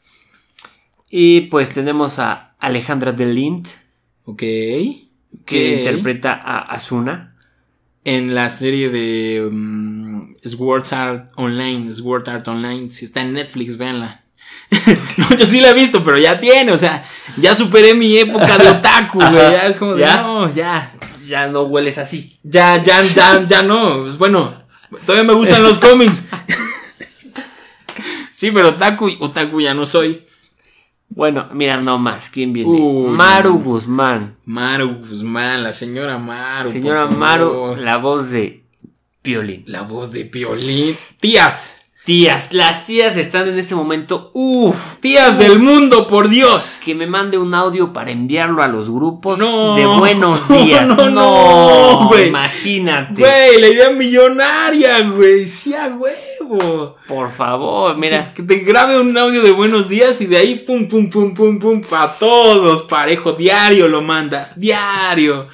[1.11, 3.67] Y pues tenemos a Alejandra Delint,
[4.25, 4.41] Ok.
[5.45, 7.35] Que interpreta a Asuna.
[8.05, 11.93] En la serie de mm, Sword Art Online.
[11.93, 12.89] Sword Art Online.
[12.89, 14.21] Si está en Netflix, véanla.
[15.17, 16.71] no, yo sí la he visto, pero ya tiene.
[16.71, 17.03] O sea,
[17.37, 19.33] ya superé mi época de otaku, güey.
[19.33, 20.21] Ya es como de, ¿Ya?
[20.21, 20.93] no, ya.
[21.25, 22.37] Ya no hueles así.
[22.43, 24.01] Ya, ya, ya, ya no.
[24.01, 24.63] Pues bueno,
[25.05, 26.23] todavía me gustan los cómics.
[28.33, 30.25] Sí, pero otaku, otaku ya no soy.
[31.09, 32.69] Bueno, mira nomás, ¿quién viene?
[32.69, 33.59] Uy, Maru.
[33.59, 34.35] Guzmán.
[34.45, 36.71] Maru Guzmán, la señora Maru.
[36.71, 37.07] Señora.
[37.07, 38.63] Maru, la voz de
[39.21, 39.63] Piolín.
[39.67, 40.93] La voz de Piolín.
[41.19, 41.82] Tías.
[42.05, 44.29] Tías, las tías están en este momento.
[44.33, 46.79] Uf, Tías del mundo, por Dios.
[46.83, 49.75] que me mande un audio para enviarlo a los grupos No.
[49.77, 50.89] de buenos días.
[50.89, 52.27] No, No, no, güey.
[52.27, 53.21] imagínate.
[53.21, 55.47] Güey, la idea millonaria, güey.
[55.47, 56.97] Sí, a huevo.
[57.07, 58.33] Por favor, mira.
[58.33, 61.33] Que, que te grabe un audio de buenos días y de ahí pum, pum, pum,
[61.33, 65.47] pum, pum, para todos, parejo, diario lo mandas, diario.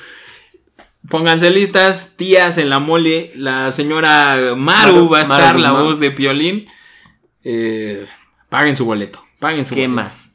[1.10, 5.72] Pónganse listas, tías en la mole, la señora Maru, Maru- va a Maru estar, la
[5.72, 6.68] voz de Piolín.
[7.44, 8.06] Eh,
[8.50, 10.02] paguen su boleto, paguen su ¿Qué boleto.
[10.04, 10.30] más?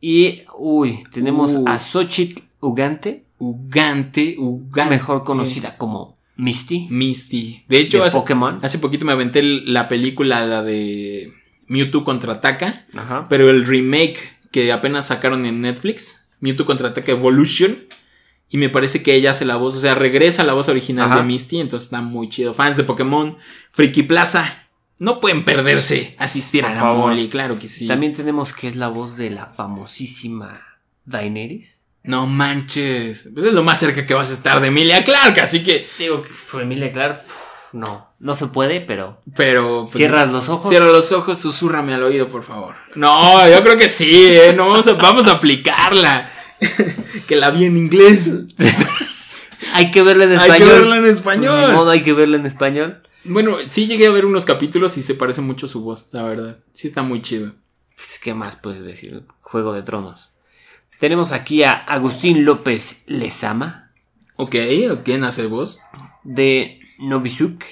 [0.00, 1.64] Y, uy, tenemos Uh.
[1.68, 4.94] a Xochitl Ugante, Ugante, Ugante.
[4.94, 6.86] mejor conocida como Misty.
[6.90, 7.64] Misty.
[7.68, 8.58] De hecho, de hace, Pokémon.
[8.62, 11.32] hace poquito me aventé la película, la de
[11.68, 12.86] Mewtwo contraataca.
[13.28, 14.18] Pero el remake
[14.50, 17.78] que apenas sacaron en Netflix, Mewtwo Contraataca Evolution,
[18.50, 21.16] y me parece que ella hace la voz, o sea, regresa la voz original Ajá.
[21.18, 22.52] de Misty, entonces está muy chido.
[22.52, 23.38] Fans de Pokémon,
[23.72, 24.64] Friki Plaza,
[24.98, 27.10] no pueden perderse asistir Por a la favor.
[27.10, 27.86] mole, claro que sí.
[27.86, 30.60] También tenemos que es la voz de la famosísima
[31.04, 31.80] Daenerys.
[32.02, 35.62] No manches, pues es lo más cerca que vas a estar de Emilia Clark, así
[35.62, 37.20] que, Digo que fue Emilia Clarke.
[37.26, 39.82] uf, No, no se puede, pero pero...
[39.82, 40.68] pues, cierras los ojos.
[40.70, 42.74] Cierra los ojos, susúrrame al oído, por favor.
[42.94, 44.52] No, yo creo que sí, ¿eh?
[44.56, 46.30] No, vamos, a, vamos a aplicarla.
[47.26, 48.30] que la vi en inglés.
[49.74, 50.58] Hay que verla en Hay español.
[50.68, 51.72] que verla en español.
[51.72, 53.02] modo, hay que verla en español.
[53.24, 56.58] Bueno, sí llegué a ver unos capítulos y se parece mucho su voz, la verdad.
[56.72, 57.52] Sí está muy chido.
[57.94, 59.22] Pues, ¿Qué más puedes decir?
[59.42, 60.30] Juego de Tronos.
[60.98, 63.90] Tenemos aquí a Agustín López Lezama
[64.36, 64.56] Ok,
[65.04, 65.78] ¿quién hace voz?
[66.24, 67.62] de Novisuk.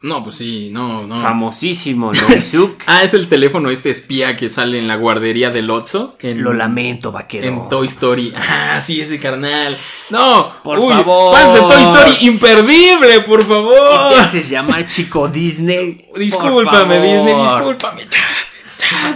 [0.00, 1.18] No, pues sí, no, no.
[1.18, 2.80] Famosísimo Novisuk.
[2.86, 6.16] Ah, es el teléfono este espía que sale en la guardería del Otso.
[6.20, 7.46] En, Lo lamento, vaquero.
[7.48, 8.32] En Toy Story.
[8.36, 9.74] Ah, sí, ese carnal.
[10.10, 11.36] No, Por uy, favor.
[11.36, 14.10] Fans de Toy Story, imperdible, por ¿Y favor.
[14.14, 16.06] te haces llamar chico Disney?
[16.16, 17.00] Discúlpame.
[17.00, 18.02] Disney, discúlpame.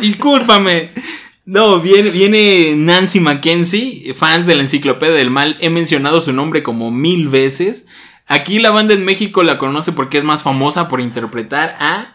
[0.01, 0.91] discúlpame.
[1.45, 5.57] No, viene, viene Nancy Mackenzie, fans de la Enciclopedia del Mal.
[5.61, 7.87] He mencionado su nombre como mil veces.
[8.33, 12.15] Aquí la banda en México la conoce porque es más famosa por interpretar a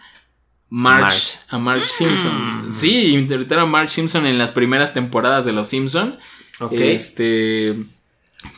[0.68, 1.40] Marge, Marge.
[1.50, 2.72] a Marge Simpson.
[2.72, 6.18] Sí, interpretar a Marge Simpson en las primeras temporadas de Los Simpson.
[6.60, 6.74] Ok.
[6.74, 7.76] Este,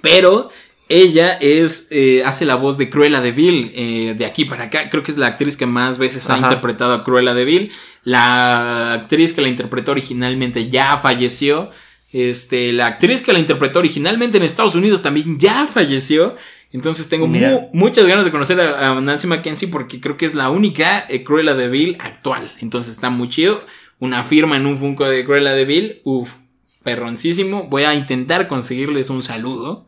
[0.01, 0.49] pero
[0.88, 4.89] ella es eh, hace la voz de Cruella de Vil eh, de aquí para acá.
[4.89, 6.45] Creo que es la actriz que más veces ha Ajá.
[6.45, 7.72] interpretado a Cruella de Vil.
[8.05, 11.72] La actriz que la interpretó originalmente ya falleció.
[12.14, 16.38] Este, la actriz que la interpretó originalmente en Estados Unidos también ya falleció.
[16.72, 20.36] Entonces tengo mu- muchas ganas de conocer a, a Nancy Mackenzie porque creo que es
[20.36, 22.51] la única eh, Cruella de Vil actual.
[22.59, 23.63] Entonces está muy chido.
[23.97, 26.01] Una firma en un Funko de Cruella de Vil.
[26.03, 26.34] Uf,
[26.84, 27.65] perroncísimo.
[27.70, 29.88] Voy a intentar conseguirles un saludo.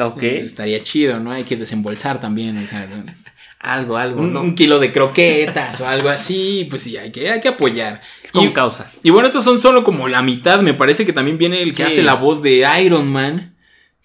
[0.00, 0.22] Ok.
[0.22, 1.32] Estaría chido, ¿no?
[1.32, 2.88] Hay que desembolsar también, o sea,
[3.58, 4.40] Algo, algo, un, ¿no?
[4.40, 8.00] un kilo de croquetas o algo así, pues sí, hay que, hay que apoyar.
[8.24, 8.90] Es con Y- causa.
[9.04, 10.60] y bueno, estos son solo como la mitad.
[10.62, 11.82] Me parece que también viene el que Sí.
[11.84, 13.51] hace la voz de Iron Man.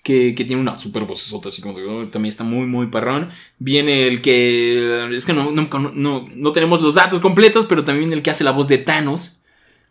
[0.04, 3.30] Que, que tiene una super voz así como oh, también está muy, muy perrón.
[3.60, 5.10] Viene el que.
[5.16, 8.44] Es que no, no, no, no tenemos los datos completos, pero también el que hace
[8.46, 9.34] la voz de Thanos.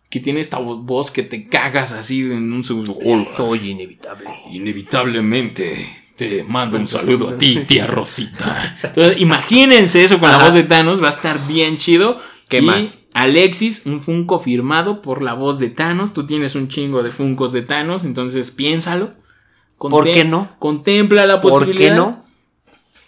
[0.09, 2.97] Que tiene esta vo- voz que te cagas así en un segundo.
[3.05, 4.31] Hola, Soy inevitable.
[4.53, 8.79] inevitablemente te mando un saludo a ti, tía Rosita.
[8.83, 12.19] Entonces, imagínense eso con la voz de Thanos, va a estar bien chido.
[12.49, 12.99] ¿Qué Y más?
[13.13, 16.13] Alexis, un Funko firmado por la voz de Thanos.
[16.15, 19.13] Tú tienes un chingo de Funcos de Thanos, entonces piénsalo.
[19.79, 20.55] ¿Por qué no?
[20.59, 21.91] Contempla la ¿Por posibilidad.
[21.91, 22.24] qué no?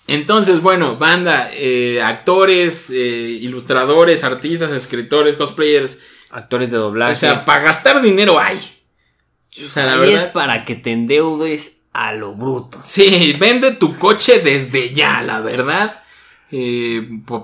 [0.06, 5.98] Entonces, bueno, banda, eh, actores, eh, ilustradores, artistas, escritores, cosplayers.
[6.30, 7.12] Actores de doblaje.
[7.12, 8.58] O sea, para gastar dinero hay.
[9.64, 12.78] O sea, la Ahí es para que te endeudes a lo bruto.
[12.80, 16.02] Sí, vende tu coche desde ya, la verdad.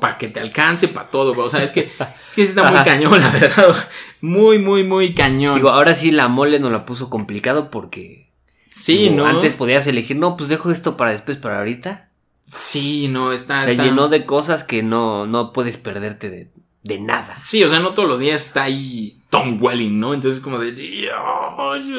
[0.01, 1.39] para que te alcance para todo.
[1.43, 3.89] O sea, es que, es que está muy cañón, la verdad.
[4.23, 5.57] Muy, muy, muy cañón.
[5.57, 8.24] Digo, ahora sí la mole nos la puso complicado porque
[8.75, 9.27] sí, ¿no?
[9.27, 12.09] antes podías elegir, no, pues dejo esto para después, para ahorita.
[12.55, 13.65] Sí, no, está.
[13.65, 16.49] Se llenó de cosas que no, no puedes perderte de,
[16.83, 17.39] de nada.
[17.43, 20.13] Sí, o sea, no todos los días está ahí Tom Welling, ¿no?
[20.15, 20.73] Entonces, como de.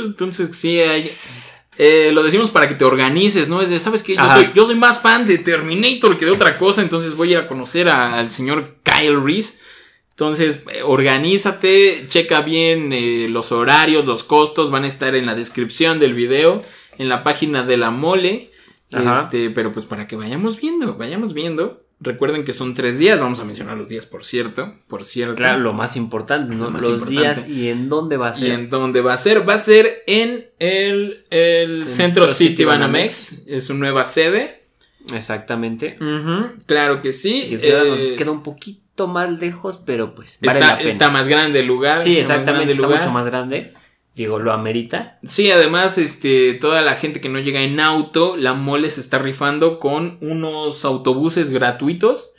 [0.05, 1.09] Entonces, sí, hay.
[1.77, 3.61] eh, lo decimos para que te organices, ¿no?
[3.61, 4.15] Es de, ¿sabes qué?
[4.15, 7.31] Yo soy, yo soy más fan de Terminator que de otra cosa, entonces voy a
[7.31, 9.59] ir a conocer a- al señor Kyle Reese.
[10.15, 15.35] Entonces, eh, organízate, checa bien eh, los horarios, los costos, van a estar en la
[15.35, 16.61] descripción del video,
[16.97, 18.49] en la página de la mole.
[18.93, 19.23] Ajá.
[19.23, 21.85] Este, pero pues para que vayamos viendo, vayamos viendo.
[21.99, 25.35] Recuerden que son tres días, vamos a mencionar los días, por cierto, por cierto.
[25.35, 26.65] Claro, lo más importante, ¿no?
[26.65, 27.21] Lo más Los importante.
[27.21, 28.51] días y en dónde va a ¿Y ser.
[28.51, 29.47] en dónde va a ser?
[29.47, 33.47] Va a ser en el, el Centro City City Banamex.
[33.47, 34.61] Es su nueva sede.
[35.13, 35.97] Exactamente.
[36.65, 37.47] Claro que sí.
[37.49, 40.89] Y eh, nos queda un poquito más lejos, pero pues vale está, la pena.
[40.89, 42.01] está más grande el lugar.
[42.01, 42.99] sí, está exactamente, está lugar.
[43.01, 43.73] mucho más grande.
[44.15, 45.19] Digo, lo amerita.
[45.23, 49.17] Sí, además, este, toda la gente que no llega en auto, la mole se está
[49.19, 52.31] rifando con unos autobuses gratuitos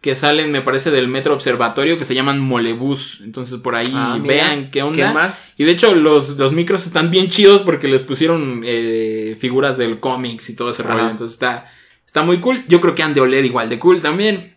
[0.00, 3.20] que salen, me parece, del Metro Observatorio que se llaman Molebús.
[3.22, 5.12] Entonces por ahí Ah, mira, vean qué onda.
[5.12, 5.34] más?
[5.58, 10.00] Y de hecho, los, los micros están bien chidos porque les pusieron eh, figuras del
[10.00, 10.94] cómics y todo ese Ajá.
[10.94, 11.10] rollo.
[11.10, 11.66] Entonces está,
[12.06, 12.64] está muy cool.
[12.68, 14.51] Yo creo que han de oler igual de cool también.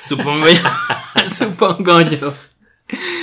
[0.00, 1.28] Supongo yo.
[1.32, 2.34] Supongo yo.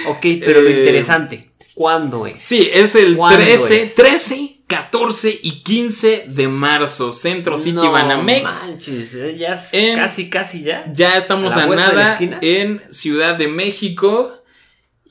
[0.08, 2.40] Ok, pero lo Eh, interesante, ¿cuándo es?
[2.42, 3.96] Sí, es el ¿Cuándo 13, es?
[3.96, 7.12] 13, 14 y 15 de marzo.
[7.12, 8.44] Centro City No Banamex.
[8.68, 10.86] manches, eh, ya es En- casi, casi ya.
[10.94, 14.44] Ya estamos ¿A a, nada en Ciudad de México.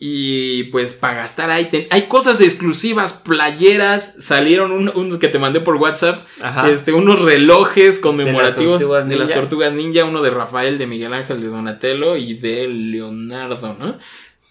[0.06, 1.70] Y pues para gastar ahí.
[1.70, 4.16] ten- hay cosas exclusivas, playeras.
[4.18, 6.26] Salieron un- unos que te mandé por WhatsApp.
[6.42, 6.68] Ajá.
[6.68, 9.34] Este, unos relojes conmemorativos de las, Tortugas Ninja.
[9.34, 10.04] tortugas ninja.
[10.04, 13.98] Uno de Rafael, de Miguel Ángel, de Donatello y de Leonardo, ¿no?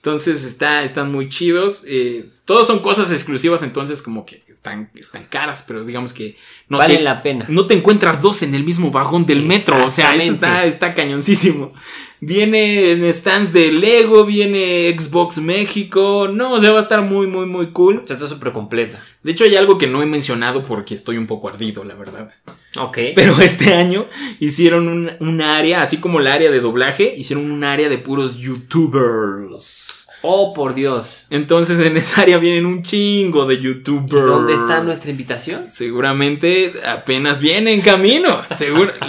[0.04, 1.86] Entonces está, están muy chidos.
[1.88, 6.36] eh, todos son cosas exclusivas, entonces como que están, están caras, pero digamos que
[6.68, 7.46] no vale te, la pena.
[7.48, 9.86] no te encuentras dos en el mismo vagón del metro.
[9.86, 11.72] O sea, eso está, está cañoncísimo.
[12.20, 16.28] Viene en stands de Lego, viene Xbox México.
[16.28, 18.02] No, o sea, va a estar muy, muy, muy cool.
[18.04, 19.02] O sea, está súper completa.
[19.24, 22.34] De hecho, hay algo que no he mencionado porque estoy un poco ardido, la verdad.
[22.78, 22.98] Ok.
[23.16, 24.08] Pero este año
[24.40, 28.38] hicieron un, un área, así como el área de doblaje, hicieron un área de puros
[28.38, 30.08] youtubers.
[30.26, 31.26] Oh, por Dios.
[31.30, 34.26] Entonces en esa área vienen un chingo de ¿Y youtubers.
[34.26, 35.70] dónde está nuestra invitación?
[35.70, 38.42] Seguramente apenas viene en camino.
[38.50, 38.92] Seguro.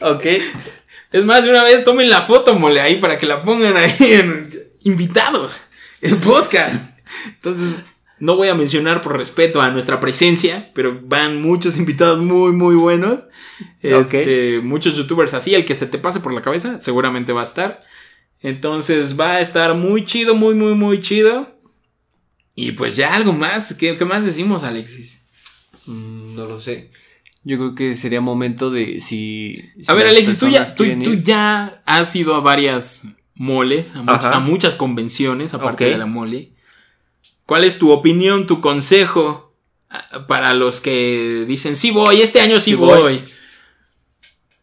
[0.00, 0.24] Ok.
[1.12, 3.94] Es más, de una vez tomen la foto, mole, ahí para que la pongan ahí
[4.00, 4.50] en
[4.84, 5.64] invitados.
[6.00, 6.90] El podcast.
[7.26, 7.80] Entonces,
[8.20, 12.74] no voy a mencionar por respeto a nuestra presencia, pero van muchos invitados muy, muy
[12.76, 13.24] buenos.
[13.82, 17.44] Este, Muchos youtubers así, el que se te pase por la cabeza, seguramente va a
[17.44, 17.82] estar.
[18.40, 21.58] Entonces va a estar muy chido, muy, muy, muy chido.
[22.54, 23.74] Y pues ya algo más.
[23.74, 25.24] ¿Qué, qué más decimos, Alexis?
[25.86, 26.90] Mm, no lo sé.
[27.44, 29.54] Yo creo que sería momento de si.
[29.76, 30.84] si A ver, Alexis, tú ya, tú,
[31.22, 33.04] ya has ido a varias
[33.34, 34.36] moles, a, much- Ajá.
[34.36, 36.52] a muchas convenciones, aparte de la mole.
[37.48, 39.54] ¿Cuál es tu opinión, tu consejo
[39.88, 43.00] ah, para los que dicen, sí voy, este año sí, Sí voy.
[43.00, 43.24] voy"?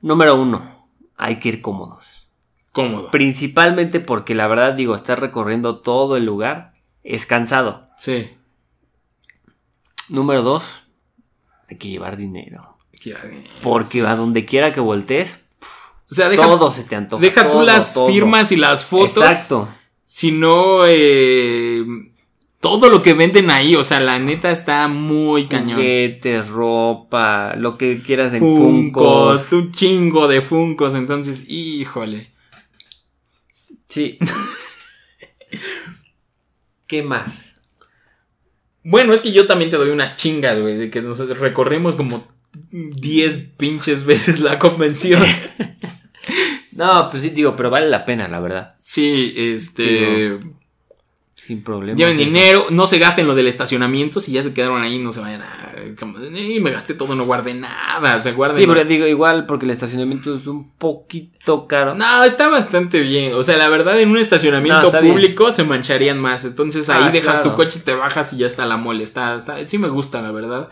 [0.02, 2.28] Número uno, hay que ir cómodos.
[2.74, 3.10] Cómodo.
[3.10, 7.90] Principalmente porque la verdad, digo, estar recorriendo todo el lugar es cansado.
[7.98, 8.30] Sí.
[10.10, 10.84] Número dos,
[11.68, 12.78] hay que llevar dinero.
[13.64, 15.44] Porque a donde quiera que voltees,
[16.12, 17.20] O sea, deja, todo se te antoja.
[17.20, 18.08] deja tú las todo.
[18.10, 19.70] firmas y las fotos, Exacto.
[20.04, 21.84] sino eh,
[22.66, 23.76] todo lo que venden ahí.
[23.76, 25.76] O sea, la neta está muy cañón.
[25.76, 29.54] Juguetes, ropa, lo que quieras en Funcos, Funkos.
[29.54, 30.96] un chingo de Funcos.
[30.96, 32.32] Entonces, híjole.
[33.88, 34.18] Sí.
[36.88, 37.62] ¿Qué más?
[38.84, 42.28] Bueno, es que yo también te doy unas chingas, güey, de que nos recorrimos como
[42.72, 45.24] 10 pinches veces la convención.
[46.72, 48.76] No, pues sí, digo, pero vale la pena, la verdad.
[48.82, 50.38] Sí, este.
[51.46, 51.96] Sin problema.
[51.96, 54.20] Lleven dinero, no se gasten lo del estacionamiento.
[54.20, 55.74] Si ya se quedaron ahí, no se vayan a.
[55.76, 58.16] "Eh, me gasté todo, no guardé nada.
[58.16, 58.60] O sea, guarden.
[58.62, 61.94] Sí, pero digo, igual porque el estacionamiento es un poquito caro.
[61.94, 63.34] No, está bastante bien.
[63.36, 65.14] O sea, la verdad, en un No, estacionamiento bien.
[65.14, 66.46] público se mancharían más.
[66.46, 67.52] Entonces ahí Ah, dejas claro.
[67.52, 69.04] tu coche, te bajas y ya está la mole.
[69.04, 70.70] Está, está, sí me gusta, la verdad.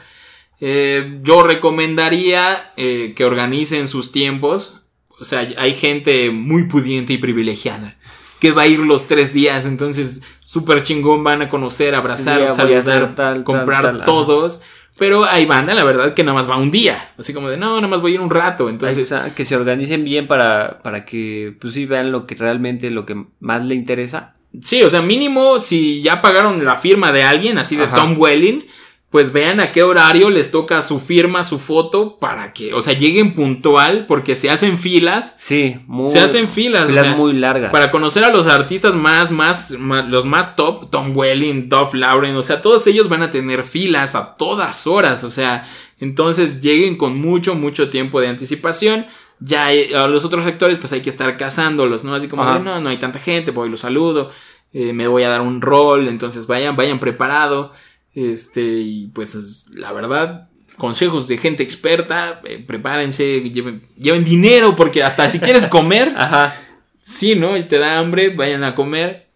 [0.60, 4.82] Eh, yo recomendaría eh, que organicen sus tiempos.
[5.20, 7.96] O sea, hay gente muy pudiente y privilegiada
[8.44, 9.66] que va a ir los tres días.
[9.66, 14.62] Entonces, súper chingón, van a conocer, abrazar, día saludar, tal, comprar tal, todos.
[14.98, 17.14] Pero hay banda, la verdad, que nada más va un día.
[17.18, 18.68] Así como de, no, nada más voy a ir un rato.
[18.68, 23.06] Entonces, que se organicen bien para, para que pues sí vean lo que realmente lo
[23.06, 24.36] que más le interesa.
[24.60, 27.96] Sí, o sea, mínimo si ya pagaron la firma de alguien, así de Ajá.
[27.96, 28.66] Tom Welling,
[29.14, 32.94] pues vean a qué horario les toca su firma, su foto, para que, o sea,
[32.98, 37.32] lleguen puntual, porque se hacen filas, Sí, muy, se hacen filas, o filas sea, muy
[37.34, 37.72] largas.
[37.72, 42.36] para conocer a los artistas más, más, más- los más top, Tom Welling, Duff Lauren,
[42.36, 45.64] o sea, todos ellos van a tener filas a todas horas, o sea,
[46.00, 49.06] entonces lleguen con mucho, mucho tiempo de anticipación.
[49.40, 52.16] Ya eh, a los otros actores, pues hay que estar cazándolos, ¿no?
[52.16, 54.32] Así como, de, no, no hay tanta gente, voy y los saludo,
[54.74, 57.72] eh, me voy a dar un rol, entonces vayan, vayan preparado.
[58.16, 64.76] Este, y pues es- la verdad, consejos de gente experta, eh, prepárense, lleven, lleven dinero,
[64.76, 66.56] porque hasta si quieres comer, Ajá.
[67.02, 67.58] Sí, ¿no?
[67.58, 69.28] Y te da hambre, vayan a comer.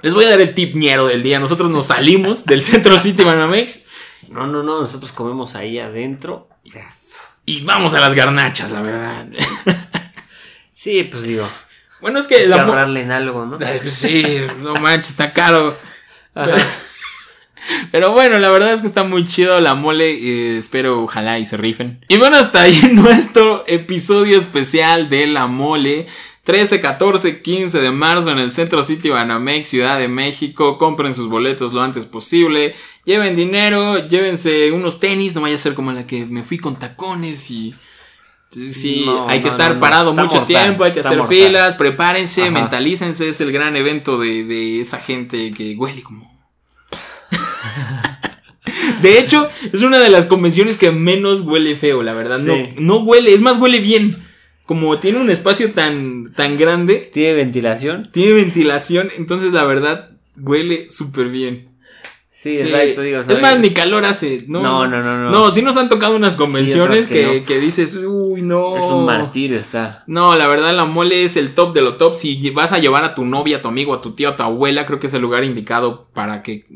[0.00, 1.38] Les voy a dar el tip ñero del día.
[1.38, 3.82] Nosotros nos salimos del Centro City Banamex
[4.30, 6.48] No, no, no, nosotros comemos ahí adentro.
[6.64, 6.90] O sea,
[7.44, 9.26] y vamos a las garnachas, la verdad.
[10.74, 11.48] sí, pues digo,
[12.00, 13.58] Bueno, es que hay que la ahorrarle en algo, ¿no?
[13.64, 14.24] Ay, pues sí,
[14.58, 15.76] no manches, está caro.
[16.34, 16.46] Ajá.
[16.46, 16.64] Pero
[18.12, 20.56] bueno, la verdad es que está muy chido la mole.
[20.58, 22.04] espero, ojalá y se rifen.
[22.08, 26.06] Y bueno, hasta ahí nuestro episodio especial de la mole.
[26.44, 30.78] 13, 14, 15 de marzo en el Centro City Banamex, Ciudad de México.
[30.78, 32.72] Compren sus boletos lo antes posible.
[33.04, 35.34] Lleven dinero, llévense unos tenis.
[35.34, 37.74] No vaya a ser como la que me fui con tacones y.
[38.52, 41.36] Sí, No, hay que no, estar no, parado mucho mortal, tiempo, hay que hacer mortal.
[41.36, 42.50] filas, prepárense, Ajá.
[42.52, 43.28] mentalícense.
[43.28, 46.35] Es el gran evento de, de esa gente que huele como.
[49.02, 52.40] De hecho, es una de las convenciones que menos huele feo, la verdad.
[52.40, 52.46] Sí.
[52.46, 54.24] No, no huele, es más, huele bien.
[54.64, 58.10] Como tiene un espacio tan, tan grande, ¿Tiene ventilación?
[58.12, 61.68] tiene ventilación, entonces la verdad huele súper bien.
[62.32, 62.62] Sí, Sí.
[62.62, 63.20] exacto, digo.
[63.20, 64.44] es más, ni calor hace.
[64.48, 65.30] No, No, no, no, no.
[65.30, 67.46] No, sí nos han tocado unas convenciones que que, no.
[67.46, 68.76] que dices, uy, no.
[68.76, 70.02] Es un martirio estar.
[70.08, 72.14] No, la verdad, la mole es el top de lo top.
[72.14, 74.42] Si vas a llevar a tu novia, a tu amigo, a tu tío, a tu
[74.42, 76.66] abuela, creo que es el lugar indicado para que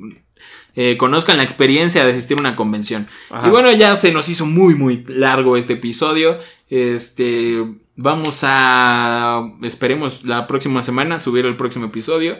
[0.76, 3.08] eh, conozcan la experiencia de asistir a una convención.
[3.30, 3.46] Ajá.
[3.46, 6.38] Y bueno, ya se nos hizo muy, muy largo este episodio.
[6.68, 7.64] Este,
[7.96, 12.38] vamos a, esperemos la próxima semana subir el próximo episodio.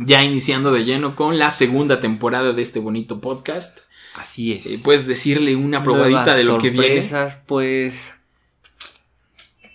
[0.00, 3.80] Ya iniciando de lleno con la segunda temporada de este bonito podcast.
[4.14, 4.66] Así es.
[4.66, 7.08] Eh, Puedes decirle una probadita Nuevas de lo que viene.
[7.46, 8.14] pues.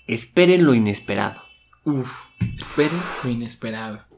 [0.08, 1.42] Esperen lo inesperado.
[1.84, 2.24] Uf,
[2.58, 4.09] esperen lo inesperado.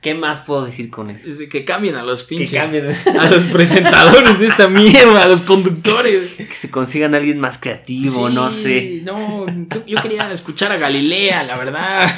[0.00, 1.28] ¿Qué más puedo decir con eso?
[1.28, 2.58] Es que cambien a los Que pinches.
[2.58, 2.86] cambien.
[3.20, 6.30] A los presentadores de esta mierda, a los conductores.
[6.38, 9.00] que se consigan a alguien más creativo, Sí, no sé.
[9.04, 9.46] No,
[9.86, 12.10] yo quería escuchar a Galilea, la verdad.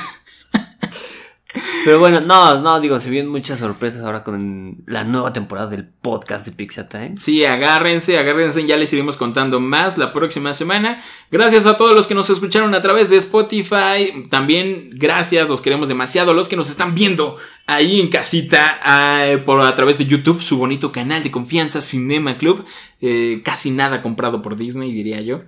[1.84, 5.84] Pero bueno, no, no, digo, se vienen muchas sorpresas ahora con la nueva temporada del
[5.84, 7.14] podcast de Pizza Time.
[7.18, 11.02] Sí, agárrense, agárrense, ya les iremos contando más la próxima semana.
[11.30, 14.28] Gracias a todos los que nos escucharon a través de Spotify.
[14.30, 16.32] También gracias, los queremos demasiado.
[16.32, 17.36] Los que nos están viendo
[17.66, 22.38] ahí en casita ah, por a través de YouTube, su bonito canal de confianza Cinema
[22.38, 22.64] Club.
[23.00, 25.42] Eh, casi nada comprado por Disney, diría yo.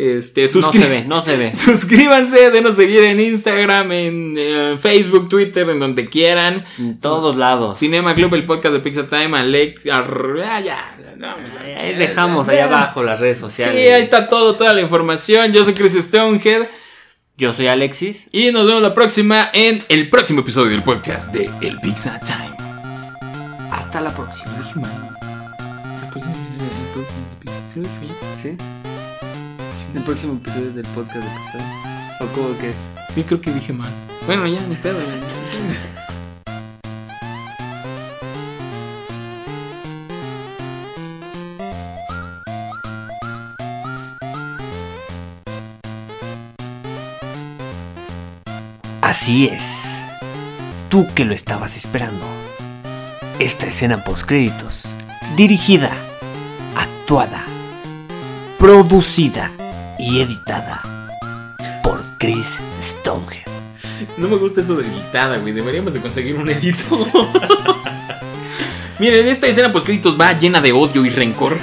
[0.00, 1.54] Este, No se ve, no se ve.
[1.56, 6.64] Suscríbanse, denos seguir en Instagram, en eh, Facebook, Twitter, en donde quieran.
[6.78, 7.76] En todos lados.
[7.78, 11.34] Cinema Club, el podcast de Pizza Time, Alex, ar- ah, ya, no,
[11.80, 13.92] Ahí dejamos ahí abajo las redes Sí, sociales.
[13.92, 15.52] ahí está todo, toda la información.
[15.52, 16.68] Yo soy Chris Stonehead
[17.36, 18.28] Yo soy Alexis.
[18.30, 22.56] y nos vemos la próxima en el próximo episodio del podcast de El Pizza Time.
[23.72, 24.52] Hasta la próxima.
[28.40, 28.56] ¿Sí
[29.94, 31.22] El próximo episodio del podcast de
[31.52, 31.64] Time.
[32.20, 32.74] ¿O cómo que?
[33.14, 33.90] Sí, creo que dije mal.
[34.26, 34.98] Bueno, ya, ni pedo.
[35.00, 35.06] ya.
[49.00, 50.02] Así es.
[50.90, 52.26] Tú que lo estabas esperando.
[53.38, 54.86] Esta escena postcréditos,
[55.36, 55.90] dirigida,
[56.76, 57.42] actuada,
[58.58, 59.50] producida
[59.98, 60.82] y editada
[61.82, 63.46] por Chris Stonehead.
[64.16, 65.52] No me gusta eso de editada, güey.
[65.52, 67.06] Deberíamos de conseguir un editor.
[68.98, 71.56] Miren, esta escena pues créditos va llena de odio y rencor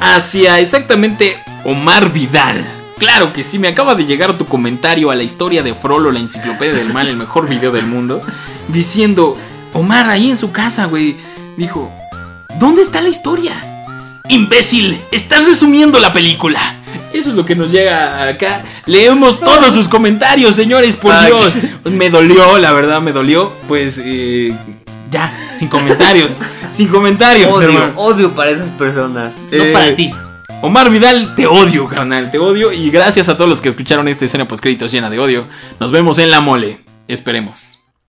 [0.00, 2.64] hacia exactamente Omar Vidal.
[2.98, 6.20] Claro que sí, me acaba de llegar tu comentario a la historia de Frollo, la
[6.20, 8.22] enciclopedia del mal, el mejor video del mundo,
[8.68, 9.36] diciendo,
[9.74, 11.16] Omar ahí en su casa, güey,
[11.56, 11.92] dijo,
[12.58, 13.54] ¿dónde está la historia?
[14.28, 16.75] imbécil, estás resumiendo la película.
[17.12, 18.62] Eso es lo que nos llega acá.
[18.86, 21.26] Leemos todos sus comentarios, señores, por Ay.
[21.26, 21.52] Dios.
[21.84, 23.52] Me dolió, la verdad, me dolió.
[23.68, 24.54] Pues, eh,
[25.10, 26.30] ya, sin comentarios.
[26.72, 27.92] sin comentarios, Odio, hermano.
[27.96, 29.34] odio para esas personas.
[29.50, 30.10] Eh, No para ti.
[30.62, 32.72] Omar Vidal, te odio, carnal, te odio.
[32.72, 35.44] Y gracias a todos los que escucharon esta escena post créditos llena de odio.
[35.80, 36.80] Nos vemos en la mole.
[37.08, 37.78] Esperemos.